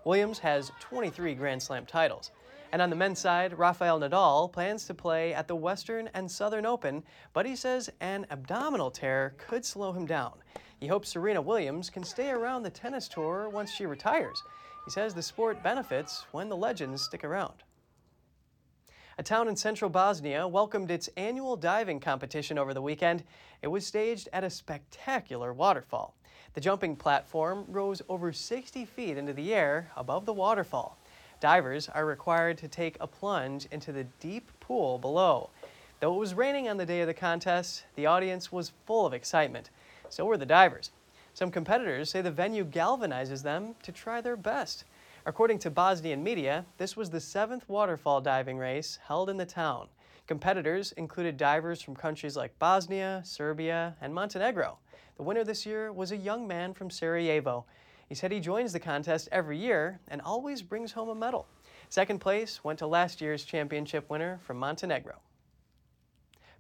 Williams 0.05 0.39
has 0.39 0.71
23 0.79 1.35
Grand 1.35 1.61
Slam 1.61 1.85
titles. 1.85 2.31
And 2.71 2.81
on 2.81 2.89
the 2.89 2.95
men's 2.95 3.19
side, 3.19 3.59
Rafael 3.59 3.99
Nadal 3.99 4.49
plans 4.49 4.85
to 4.85 4.93
play 4.93 5.33
at 5.33 5.49
the 5.49 5.57
Western 5.57 6.09
and 6.13 6.31
Southern 6.31 6.65
Open, 6.65 7.03
but 7.33 7.45
he 7.45 7.53
says 7.53 7.89
an 7.99 8.25
abdominal 8.31 8.89
tear 8.89 9.33
could 9.37 9.65
slow 9.65 9.91
him 9.91 10.05
down. 10.05 10.35
He 10.79 10.87
hopes 10.87 11.09
Serena 11.09 11.41
Williams 11.41 11.89
can 11.89 12.05
stay 12.05 12.29
around 12.29 12.63
the 12.63 12.69
tennis 12.69 13.09
tour 13.09 13.49
once 13.49 13.73
she 13.73 13.85
retires. 13.85 14.41
He 14.85 14.91
says 14.91 15.13
the 15.13 15.21
sport 15.21 15.61
benefits 15.61 16.25
when 16.31 16.47
the 16.47 16.55
legends 16.55 17.01
stick 17.01 17.25
around. 17.25 17.55
A 19.19 19.21
town 19.21 19.49
in 19.49 19.57
central 19.57 19.89
Bosnia 19.89 20.47
welcomed 20.47 20.89
its 20.89 21.09
annual 21.17 21.57
diving 21.57 21.99
competition 21.99 22.57
over 22.57 22.73
the 22.73 22.81
weekend. 22.81 23.25
It 23.61 23.67
was 23.67 23.85
staged 23.85 24.29
at 24.31 24.45
a 24.45 24.49
spectacular 24.49 25.51
waterfall. 25.51 26.15
The 26.53 26.61
jumping 26.61 26.95
platform 26.95 27.65
rose 27.67 28.01
over 28.07 28.31
60 28.31 28.85
feet 28.85 29.17
into 29.17 29.33
the 29.33 29.53
air 29.53 29.91
above 29.97 30.25
the 30.25 30.31
waterfall. 30.31 30.97
Divers 31.41 31.89
are 31.89 32.05
required 32.05 32.57
to 32.59 32.69
take 32.69 32.95
a 33.01 33.07
plunge 33.07 33.67
into 33.71 33.91
the 33.91 34.05
deep 34.21 34.57
pool 34.61 34.97
below. 34.97 35.49
Though 35.99 36.15
it 36.15 36.19
was 36.19 36.33
raining 36.33 36.69
on 36.69 36.77
the 36.77 36.85
day 36.85 37.01
of 37.01 37.07
the 37.07 37.13
contest, 37.13 37.83
the 37.95 38.05
audience 38.05 38.53
was 38.53 38.71
full 38.85 39.05
of 39.05 39.13
excitement. 39.13 39.69
So 40.07 40.23
were 40.23 40.37
the 40.37 40.45
divers. 40.45 40.91
Some 41.33 41.51
competitors 41.51 42.09
say 42.09 42.21
the 42.21 42.31
venue 42.31 42.63
galvanizes 42.63 43.43
them 43.43 43.75
to 43.83 43.91
try 43.91 44.21
their 44.21 44.37
best. 44.37 44.85
According 45.25 45.59
to 45.59 45.69
Bosnian 45.69 46.23
media, 46.23 46.65
this 46.77 46.95
was 46.95 47.09
the 47.09 47.19
seventh 47.19 47.67
waterfall 47.67 48.21
diving 48.21 48.57
race 48.57 48.97
held 49.05 49.29
in 49.29 49.35
the 49.35 49.45
town. 49.45 49.89
Competitors 50.27 50.93
included 50.93 51.35
divers 51.35 51.81
from 51.81 51.95
countries 51.95 52.37
like 52.37 52.57
Bosnia, 52.57 53.21
Serbia, 53.25 53.95
and 53.99 54.13
Montenegro. 54.13 54.77
The 55.17 55.23
winner 55.23 55.43
this 55.43 55.65
year 55.65 55.91
was 55.91 56.13
a 56.13 56.17
young 56.17 56.47
man 56.47 56.73
from 56.73 56.89
Sarajevo. 56.89 57.65
He 58.07 58.15
said 58.15 58.31
he 58.31 58.39
joins 58.39 58.71
the 58.71 58.79
contest 58.79 59.27
every 59.31 59.57
year 59.57 59.99
and 60.07 60.21
always 60.21 60.61
brings 60.61 60.93
home 60.93 61.09
a 61.09 61.15
medal. 61.15 61.47
Second 61.89 62.19
place 62.19 62.63
went 62.63 62.79
to 62.79 62.87
last 62.87 63.19
year's 63.19 63.43
championship 63.43 64.09
winner 64.09 64.39
from 64.43 64.57
Montenegro. 64.57 65.15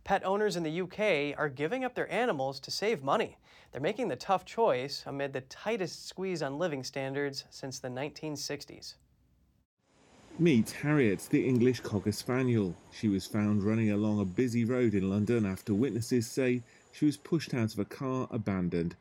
Pet 0.09 0.25
owners 0.25 0.55
in 0.55 0.63
the 0.63 0.81
UK 0.81 1.37
are 1.37 1.49
giving 1.49 1.85
up 1.85 1.93
their 1.93 2.11
animals 2.11 2.59
to 2.61 2.71
save 2.71 3.03
money. 3.03 3.37
They're 3.71 3.79
making 3.79 4.07
the 4.07 4.15
tough 4.15 4.43
choice 4.43 5.03
amid 5.05 5.33
the 5.33 5.41
tightest 5.41 6.07
squeeze 6.07 6.41
on 6.41 6.57
living 6.57 6.83
standards 6.83 7.43
since 7.51 7.77
the 7.77 7.89
1960s. 7.89 8.95
Meet 10.39 10.71
Harriet, 10.71 11.27
the 11.29 11.47
English 11.47 11.81
Cocker 11.81 12.11
Spaniel. 12.11 12.75
She 12.89 13.07
was 13.07 13.27
found 13.27 13.61
running 13.61 13.91
along 13.91 14.19
a 14.19 14.25
busy 14.25 14.65
road 14.65 14.95
in 14.95 15.11
London 15.11 15.45
after 15.45 15.75
witnesses 15.75 16.25
say 16.25 16.63
she 16.91 17.05
was 17.05 17.15
pushed 17.15 17.53
out 17.53 17.73
of 17.73 17.77
a 17.77 17.85
car 17.85 18.27
abandoned. 18.31 18.95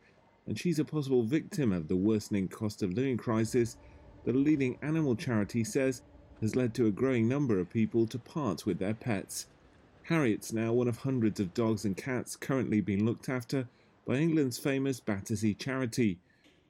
And 0.47 0.59
she's 0.59 0.79
a 0.79 0.85
possible 0.85 1.23
victim 1.23 1.73
of 1.73 1.89
the 1.89 1.97
worsening 1.97 2.49
cost 2.49 2.83
of 2.83 2.93
living 2.93 3.17
crisis 3.17 3.79
that 4.27 4.37
a 4.37 4.39
leading 4.39 4.77
animal 4.83 5.17
charity 5.17 5.65
says 5.65 6.03
has 6.43 6.55
led 6.55 6.75
to 6.75 6.87
a 6.87 6.91
growing 6.91 7.27
number 7.27 7.59
of 7.59 7.71
people 7.71 8.07
to 8.09 8.19
part 8.19 8.67
with 8.67 8.79
their 8.79 8.93
pets. 8.93 9.47
Harriet's 10.09 10.55
now 10.55 10.73
one 10.73 10.89
of 10.89 10.97
hundreds 10.97 11.39
of 11.39 11.53
dogs 11.53 11.85
and 11.85 11.95
cats 11.95 12.35
currently 12.35 12.81
being 12.81 13.05
looked 13.05 13.29
after 13.29 13.69
by 14.07 14.15
England's 14.15 14.57
famous 14.57 15.01
Battersea 15.01 15.53
charity, 15.53 16.19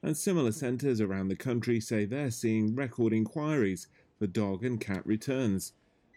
and 0.03 0.17
similar 0.17 0.51
centres 0.51 0.99
around 0.99 1.29
the 1.29 1.37
country 1.37 1.79
say 1.79 2.03
they're 2.03 2.31
seeing 2.31 2.75
record 2.75 3.13
inquiries 3.13 3.87
for 4.17 4.27
dog 4.27 4.65
and 4.65 4.81
cat 4.81 5.07
returns. 5.07 5.71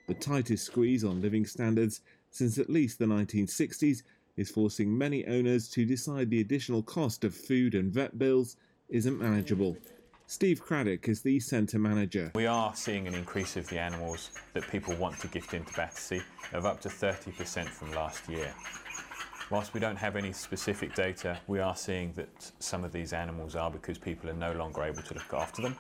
The 0.09 0.15
tightest 0.15 0.65
squeeze 0.65 1.05
on 1.05 1.23
living 1.23 1.47
standards 1.47 2.01
since 2.33 2.59
at 2.59 2.69
least 2.69 2.99
the 2.99 3.05
1960s 3.05 4.03
is 4.37 4.51
forcing 4.51 4.99
many 4.99 5.25
owners 5.25 5.69
to 5.69 5.85
decide 5.85 6.29
the 6.29 6.41
additional 6.41 6.83
cost 6.83 7.23
of 7.23 7.37
food 7.37 7.77
and 7.77 7.93
vet 7.93 8.19
bills 8.19 8.57
isn't 8.89 9.21
manageable. 9.21 9.77
Steve 10.27 10.63
Craddock 10.63 11.09
is 11.09 11.23
the 11.23 11.41
centre 11.41 11.79
manager. 11.79 12.31
We 12.35 12.47
are 12.47 12.75
seeing 12.75 13.07
an 13.07 13.15
increase 13.15 13.57
of 13.57 13.69
the 13.69 13.79
animals 13.79 14.31
that 14.55 14.67
people 14.71 14.95
want 14.97 15.19
to 15.21 15.29
gift 15.29 15.53
into 15.53 15.73
Battersea 15.75 16.23
of 16.53 16.65
up 16.65 16.81
to 16.83 16.89
30% 16.89 17.67
from 17.67 17.93
last 17.93 18.29
year. 18.29 18.55
Whilst 19.51 19.75
we 19.75 19.81
don't 19.81 19.97
have 19.97 20.17
any 20.17 20.33
specific 20.33 20.95
data, 20.95 21.39
we 21.47 21.59
are 21.59 21.77
seeing 21.77 22.13
that 22.15 22.51
some 22.59 22.85
of 22.85 22.93
these 22.93 23.13
animals 23.13 23.55
are 23.55 23.71
because 23.71 23.99
people 23.99 24.31
are 24.31 24.35
no 24.35 24.53
longer 24.53 24.83
able 24.83 25.03
to 25.03 25.15
look 25.15 25.35
after 25.35 25.61
them. 25.61 25.77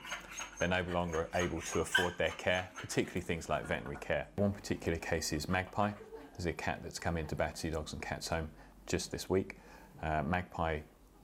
They're 0.58 0.68
no 0.68 0.82
longer 0.92 1.28
able 1.34 1.62
to 1.62 1.80
afford 1.80 2.18
their 2.18 2.32
care, 2.36 2.68
particularly 2.76 3.22
things 3.22 3.48
like 3.48 3.66
veterinary 3.66 3.96
care. 3.96 4.26
One 4.36 4.52
particular 4.52 4.98
case 4.98 5.32
is 5.32 5.48
Magpie. 5.48 5.92
There's 6.36 6.46
a 6.46 6.52
cat 6.52 6.80
that's 6.82 6.98
come 6.98 7.16
into 7.16 7.34
Battersea 7.34 7.70
Dogs 7.70 7.94
and 7.94 8.02
Cats 8.02 8.28
Home 8.28 8.50
just 8.86 9.10
this 9.10 9.30
week. 9.30 9.56
Uh, 10.02 10.22
Magpie 10.22 10.80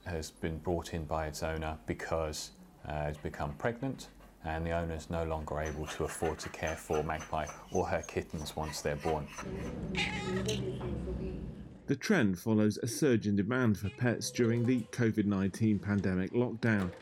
has 0.07 0.31
been 0.31 0.59
brought 0.59 0.95
in 0.95 1.05
by 1.05 1.27
its 1.27 1.43
owner 1.43 1.77
because 1.87 2.53
uh, 2.87 3.07
it's 3.09 3.19
become 3.19 3.53
pregnant 3.55 4.09
and 4.45 4.65
the 4.65 4.71
owner 4.71 4.95
is 4.95 5.11
no 5.11 5.25
longer 5.25 5.61
able 5.61 5.87
to 5.87 6.05
afford 6.05 6.39
to 6.39 6.49
care 6.51 6.77
for 6.77 7.03
Magpie 7.03 7.47
or 7.73 7.87
her 7.87 8.03
kittens 8.03 8.55
once 8.57 8.81
they're 8.81 8.97
born. 8.97 9.27
The 11.87 11.97
trend 11.97 12.39
follows 12.39 12.79
a 12.79 12.87
surge 12.87 13.27
in 13.27 13.37
demand 13.37 13.79
for 13.79 13.89
pets 13.89 14.31
during 14.31 14.65
the 14.65 14.81
COVID 14.93 15.25
19 15.25 15.79
pandemic 15.79 16.33
lockdown. 16.33 16.93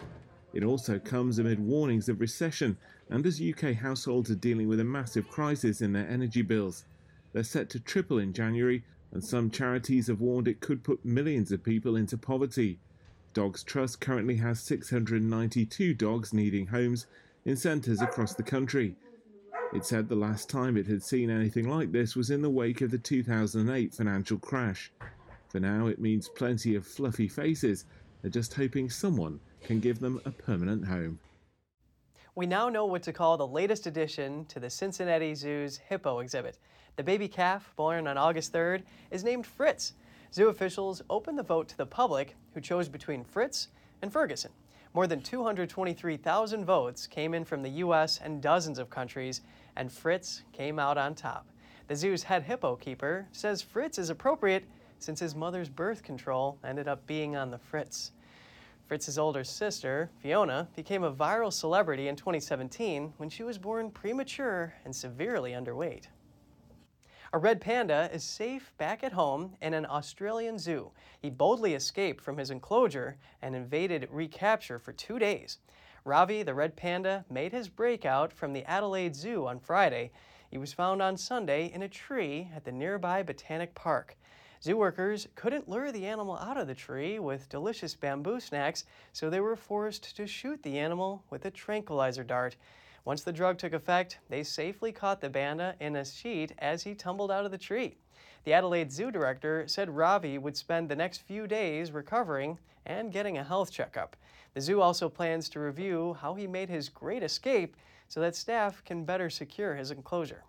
It 0.54 0.64
also 0.64 0.98
comes 0.98 1.38
amid 1.38 1.60
warnings 1.60 2.08
of 2.08 2.20
recession 2.20 2.78
and 3.10 3.26
as 3.26 3.40
UK 3.40 3.74
households 3.74 4.30
are 4.30 4.36
dealing 4.36 4.68
with 4.68 4.80
a 4.80 4.84
massive 4.84 5.28
crisis 5.28 5.80
in 5.80 5.92
their 5.92 6.08
energy 6.08 6.42
bills. 6.42 6.84
They're 7.32 7.44
set 7.44 7.68
to 7.70 7.80
triple 7.80 8.18
in 8.18 8.32
January, 8.32 8.82
and 9.12 9.22
some 9.22 9.50
charities 9.50 10.08
have 10.08 10.20
warned 10.20 10.48
it 10.48 10.60
could 10.60 10.82
put 10.82 11.04
millions 11.04 11.52
of 11.52 11.62
people 11.62 11.96
into 11.96 12.16
poverty. 12.16 12.78
Dogs 13.36 13.62
Trust 13.62 14.00
currently 14.00 14.36
has 14.36 14.60
692 14.60 15.92
dogs 15.92 16.32
needing 16.32 16.68
homes 16.68 17.06
in 17.44 17.54
centres 17.54 18.00
across 18.00 18.32
the 18.32 18.42
country. 18.42 18.96
It 19.74 19.84
said 19.84 20.08
the 20.08 20.16
last 20.16 20.48
time 20.48 20.78
it 20.78 20.86
had 20.86 21.02
seen 21.02 21.28
anything 21.28 21.68
like 21.68 21.92
this 21.92 22.16
was 22.16 22.30
in 22.30 22.40
the 22.40 22.48
wake 22.48 22.80
of 22.80 22.90
the 22.90 22.96
2008 22.96 23.92
financial 23.92 24.38
crash. 24.38 24.90
For 25.50 25.60
now, 25.60 25.86
it 25.86 26.00
means 26.00 26.30
plenty 26.30 26.76
of 26.76 26.86
fluffy 26.86 27.28
faces 27.28 27.84
are 28.24 28.30
just 28.30 28.54
hoping 28.54 28.88
someone 28.88 29.38
can 29.62 29.80
give 29.80 30.00
them 30.00 30.18
a 30.24 30.30
permanent 30.30 30.86
home. 30.86 31.18
We 32.34 32.46
now 32.46 32.70
know 32.70 32.86
what 32.86 33.02
to 33.02 33.12
call 33.12 33.36
the 33.36 33.46
latest 33.46 33.86
addition 33.86 34.46
to 34.46 34.58
the 34.58 34.70
Cincinnati 34.70 35.34
Zoo's 35.34 35.76
hippo 35.76 36.20
exhibit. 36.20 36.58
The 36.96 37.04
baby 37.04 37.28
calf, 37.28 37.70
born 37.76 38.06
on 38.06 38.16
August 38.16 38.54
3rd, 38.54 38.84
is 39.10 39.24
named 39.24 39.46
Fritz. 39.46 39.92
Zoo 40.32 40.48
officials 40.48 41.02
opened 41.08 41.38
the 41.38 41.42
vote 41.42 41.68
to 41.68 41.76
the 41.76 41.86
public, 41.86 42.36
who 42.54 42.60
chose 42.60 42.88
between 42.88 43.24
Fritz 43.24 43.68
and 44.02 44.12
Ferguson. 44.12 44.52
More 44.94 45.06
than 45.06 45.20
223,000 45.20 46.64
votes 46.64 47.06
came 47.06 47.34
in 47.34 47.44
from 47.44 47.62
the 47.62 47.68
U.S. 47.68 48.18
and 48.22 48.40
dozens 48.40 48.78
of 48.78 48.88
countries, 48.88 49.42
and 49.76 49.92
Fritz 49.92 50.42
came 50.52 50.78
out 50.78 50.96
on 50.96 51.14
top. 51.14 51.46
The 51.88 51.96
zoo's 51.96 52.22
head 52.22 52.42
hippo 52.42 52.76
keeper 52.76 53.26
says 53.30 53.62
Fritz 53.62 53.98
is 53.98 54.10
appropriate 54.10 54.64
since 54.98 55.20
his 55.20 55.34
mother's 55.34 55.68
birth 55.68 56.02
control 56.02 56.58
ended 56.64 56.88
up 56.88 57.06
being 57.06 57.36
on 57.36 57.50
the 57.50 57.58
Fritz. 57.58 58.12
Fritz's 58.86 59.18
older 59.18 59.44
sister, 59.44 60.10
Fiona, 60.20 60.68
became 60.76 61.02
a 61.04 61.12
viral 61.12 61.52
celebrity 61.52 62.08
in 62.08 62.16
2017 62.16 63.12
when 63.16 63.28
she 63.28 63.42
was 63.42 63.58
born 63.58 63.90
premature 63.90 64.72
and 64.84 64.94
severely 64.94 65.52
underweight. 65.52 66.06
A 67.36 67.38
red 67.38 67.60
panda 67.60 68.08
is 68.14 68.24
safe 68.24 68.72
back 68.78 69.04
at 69.04 69.12
home 69.12 69.56
in 69.60 69.74
an 69.74 69.84
Australian 69.84 70.58
zoo. 70.58 70.92
He 71.20 71.28
boldly 71.28 71.74
escaped 71.74 72.24
from 72.24 72.38
his 72.38 72.50
enclosure 72.50 73.18
and 73.42 73.54
evaded 73.54 74.08
recapture 74.10 74.78
for 74.78 74.94
two 74.94 75.18
days. 75.18 75.58
Ravi, 76.06 76.42
the 76.42 76.54
red 76.54 76.76
panda, 76.76 77.26
made 77.28 77.52
his 77.52 77.68
breakout 77.68 78.32
from 78.32 78.54
the 78.54 78.64
Adelaide 78.64 79.14
Zoo 79.14 79.46
on 79.46 79.58
Friday. 79.58 80.12
He 80.50 80.56
was 80.56 80.72
found 80.72 81.02
on 81.02 81.18
Sunday 81.18 81.70
in 81.74 81.82
a 81.82 81.90
tree 81.90 82.48
at 82.56 82.64
the 82.64 82.72
nearby 82.72 83.22
Botanic 83.22 83.74
Park. 83.74 84.16
Zoo 84.62 84.78
workers 84.78 85.28
couldn't 85.34 85.68
lure 85.68 85.92
the 85.92 86.06
animal 86.06 86.38
out 86.38 86.56
of 86.56 86.66
the 86.66 86.74
tree 86.74 87.18
with 87.18 87.50
delicious 87.50 87.94
bamboo 87.94 88.40
snacks, 88.40 88.84
so 89.12 89.28
they 89.28 89.40
were 89.40 89.56
forced 89.56 90.16
to 90.16 90.26
shoot 90.26 90.62
the 90.62 90.78
animal 90.78 91.22
with 91.28 91.44
a 91.44 91.50
tranquilizer 91.50 92.24
dart. 92.24 92.56
Once 93.06 93.22
the 93.22 93.32
drug 93.32 93.56
took 93.56 93.72
effect, 93.72 94.18
they 94.28 94.42
safely 94.42 94.90
caught 94.90 95.20
the 95.20 95.30
Banda 95.30 95.76
in 95.78 95.94
a 95.94 96.04
sheet 96.04 96.50
as 96.58 96.82
he 96.82 96.92
tumbled 96.92 97.30
out 97.30 97.44
of 97.44 97.52
the 97.52 97.56
tree. 97.56 97.96
The 98.42 98.52
Adelaide 98.52 98.90
Zoo 98.90 99.12
director 99.12 99.68
said 99.68 99.96
Ravi 99.96 100.38
would 100.38 100.56
spend 100.56 100.88
the 100.88 100.96
next 100.96 101.18
few 101.18 101.46
days 101.46 101.92
recovering 101.92 102.58
and 102.84 103.12
getting 103.12 103.38
a 103.38 103.44
health 103.44 103.70
checkup. 103.70 104.16
The 104.54 104.60
zoo 104.60 104.80
also 104.80 105.08
plans 105.08 105.48
to 105.50 105.60
review 105.60 106.16
how 106.20 106.34
he 106.34 106.48
made 106.48 106.68
his 106.68 106.88
great 106.88 107.22
escape 107.22 107.76
so 108.08 108.18
that 108.18 108.34
staff 108.34 108.82
can 108.84 109.04
better 109.04 109.30
secure 109.30 109.76
his 109.76 109.92
enclosure. 109.92 110.42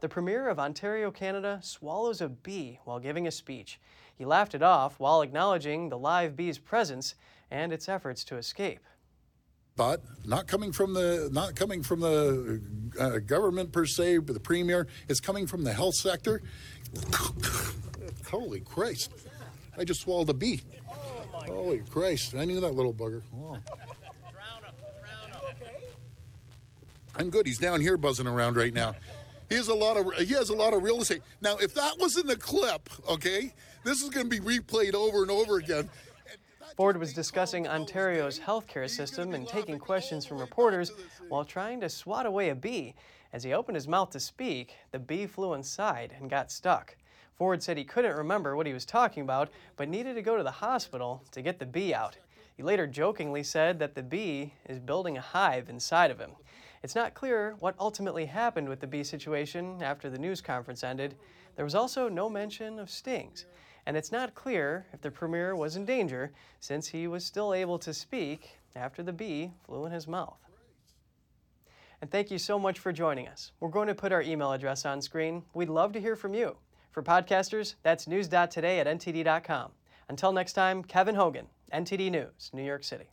The 0.00 0.08
Premier 0.08 0.48
of 0.48 0.58
Ontario, 0.58 1.12
Canada, 1.12 1.60
swallows 1.62 2.20
a 2.20 2.28
bee 2.28 2.80
while 2.82 2.98
giving 2.98 3.28
a 3.28 3.30
speech. 3.30 3.80
He 4.16 4.24
laughed 4.24 4.56
it 4.56 4.62
off 4.64 4.98
while 4.98 5.22
acknowledging 5.22 5.90
the 5.90 5.98
live 5.98 6.34
bee's 6.34 6.58
presence 6.58 7.14
and 7.52 7.72
its 7.72 7.88
efforts 7.88 8.24
to 8.24 8.36
escape. 8.36 8.80
Not 10.26 10.46
coming 10.46 10.72
from 10.72 10.92
the 10.92 11.30
not 11.32 11.54
coming 11.54 11.82
from 11.82 12.00
the 12.00 12.60
uh, 12.98 13.18
government 13.20 13.72
per 13.72 13.86
se, 13.86 14.18
but 14.18 14.34
the 14.34 14.40
premier. 14.40 14.86
It's 15.08 15.20
coming 15.20 15.46
from 15.46 15.64
the 15.64 15.72
health 15.72 15.94
sector. 15.94 16.42
Holy 18.30 18.60
Christ! 18.60 19.10
I 19.78 19.84
just 19.84 20.02
swallowed 20.02 20.28
a 20.28 20.34
bee. 20.34 20.60
Holy 20.86 21.78
Christ! 21.78 22.34
I 22.34 22.44
knew 22.44 22.60
that 22.60 22.74
little 22.74 22.92
bugger. 22.92 23.22
Oh. 23.34 23.56
I'm 27.16 27.30
good. 27.30 27.46
He's 27.46 27.58
down 27.58 27.80
here 27.80 27.96
buzzing 27.96 28.26
around 28.26 28.56
right 28.56 28.74
now. 28.74 28.94
He 29.48 29.54
has 29.56 29.68
a 29.68 29.74
lot 29.74 29.96
of 29.96 30.12
he 30.18 30.34
has 30.34 30.50
a 30.50 30.54
lot 30.54 30.74
of 30.74 30.82
real 30.82 31.00
estate. 31.00 31.22
Now, 31.40 31.56
if 31.56 31.74
that 31.74 31.98
was 31.98 32.18
in 32.18 32.26
the 32.26 32.36
clip, 32.36 32.88
okay, 33.08 33.54
this 33.82 34.02
is 34.02 34.10
going 34.10 34.28
to 34.28 34.40
be 34.40 34.40
replayed 34.40 34.94
over 34.94 35.22
and 35.22 35.30
over 35.30 35.56
again. 35.56 35.88
Ford 36.80 36.96
was 36.96 37.12
discussing 37.12 37.68
Ontario's 37.68 38.38
healthcare 38.38 38.88
system 38.88 39.34
and 39.34 39.46
taking 39.46 39.78
questions 39.78 40.24
from 40.24 40.38
reporters 40.38 40.90
while 41.28 41.44
trying 41.44 41.78
to 41.78 41.90
swat 41.90 42.24
away 42.24 42.48
a 42.48 42.54
bee. 42.54 42.94
As 43.34 43.44
he 43.44 43.52
opened 43.52 43.76
his 43.76 43.86
mouth 43.86 44.08
to 44.12 44.18
speak, 44.18 44.76
the 44.90 44.98
bee 44.98 45.26
flew 45.26 45.52
inside 45.52 46.14
and 46.18 46.30
got 46.30 46.50
stuck. 46.50 46.96
Ford 47.36 47.62
said 47.62 47.76
he 47.76 47.84
couldn't 47.84 48.16
remember 48.16 48.56
what 48.56 48.66
he 48.66 48.72
was 48.72 48.86
talking 48.86 49.22
about, 49.22 49.50
but 49.76 49.90
needed 49.90 50.14
to 50.14 50.22
go 50.22 50.38
to 50.38 50.42
the 50.42 50.50
hospital 50.50 51.22
to 51.32 51.42
get 51.42 51.58
the 51.58 51.66
bee 51.66 51.92
out. 51.92 52.16
He 52.56 52.62
later 52.62 52.86
jokingly 52.86 53.42
said 53.42 53.78
that 53.78 53.94
the 53.94 54.02
bee 54.02 54.54
is 54.66 54.78
building 54.78 55.18
a 55.18 55.20
hive 55.20 55.68
inside 55.68 56.10
of 56.10 56.18
him. 56.18 56.30
It's 56.82 56.94
not 56.94 57.12
clear 57.12 57.56
what 57.60 57.74
ultimately 57.78 58.24
happened 58.24 58.70
with 58.70 58.80
the 58.80 58.86
bee 58.86 59.04
situation 59.04 59.82
after 59.82 60.08
the 60.08 60.18
news 60.18 60.40
conference 60.40 60.82
ended. 60.82 61.16
There 61.56 61.64
was 61.66 61.74
also 61.74 62.08
no 62.08 62.30
mention 62.30 62.78
of 62.78 62.88
stings, 62.88 63.44
and 63.86 63.96
it's 63.96 64.12
not 64.12 64.34
clear 64.34 64.86
if 64.92 65.00
the 65.00 65.10
premier 65.10 65.54
was 65.56 65.76
in 65.76 65.84
danger 65.84 66.32
since 66.58 66.88
he 66.88 67.06
was 67.06 67.24
still 67.24 67.54
able 67.54 67.78
to 67.78 67.94
speak 67.94 68.58
after 68.76 69.02
the 69.02 69.12
bee 69.12 69.52
flew 69.66 69.84
in 69.86 69.92
his 69.92 70.06
mouth. 70.06 70.38
And 72.00 72.10
thank 72.10 72.30
you 72.30 72.38
so 72.38 72.58
much 72.58 72.78
for 72.78 72.92
joining 72.92 73.28
us. 73.28 73.52
We're 73.60 73.68
going 73.68 73.88
to 73.88 73.94
put 73.94 74.12
our 74.12 74.22
email 74.22 74.52
address 74.52 74.86
on 74.86 75.02
screen. 75.02 75.42
We'd 75.52 75.68
love 75.68 75.92
to 75.92 76.00
hear 76.00 76.16
from 76.16 76.34
you. 76.34 76.56
For 76.92 77.02
podcasters, 77.02 77.74
that's 77.82 78.06
news.today 78.08 78.80
at 78.80 78.86
ntd.com. 78.86 79.72
Until 80.08 80.32
next 80.32 80.54
time, 80.54 80.82
Kevin 80.82 81.14
Hogan, 81.14 81.46
NTD 81.72 82.10
News, 82.10 82.50
New 82.52 82.64
York 82.64 82.84
City. 82.84 83.10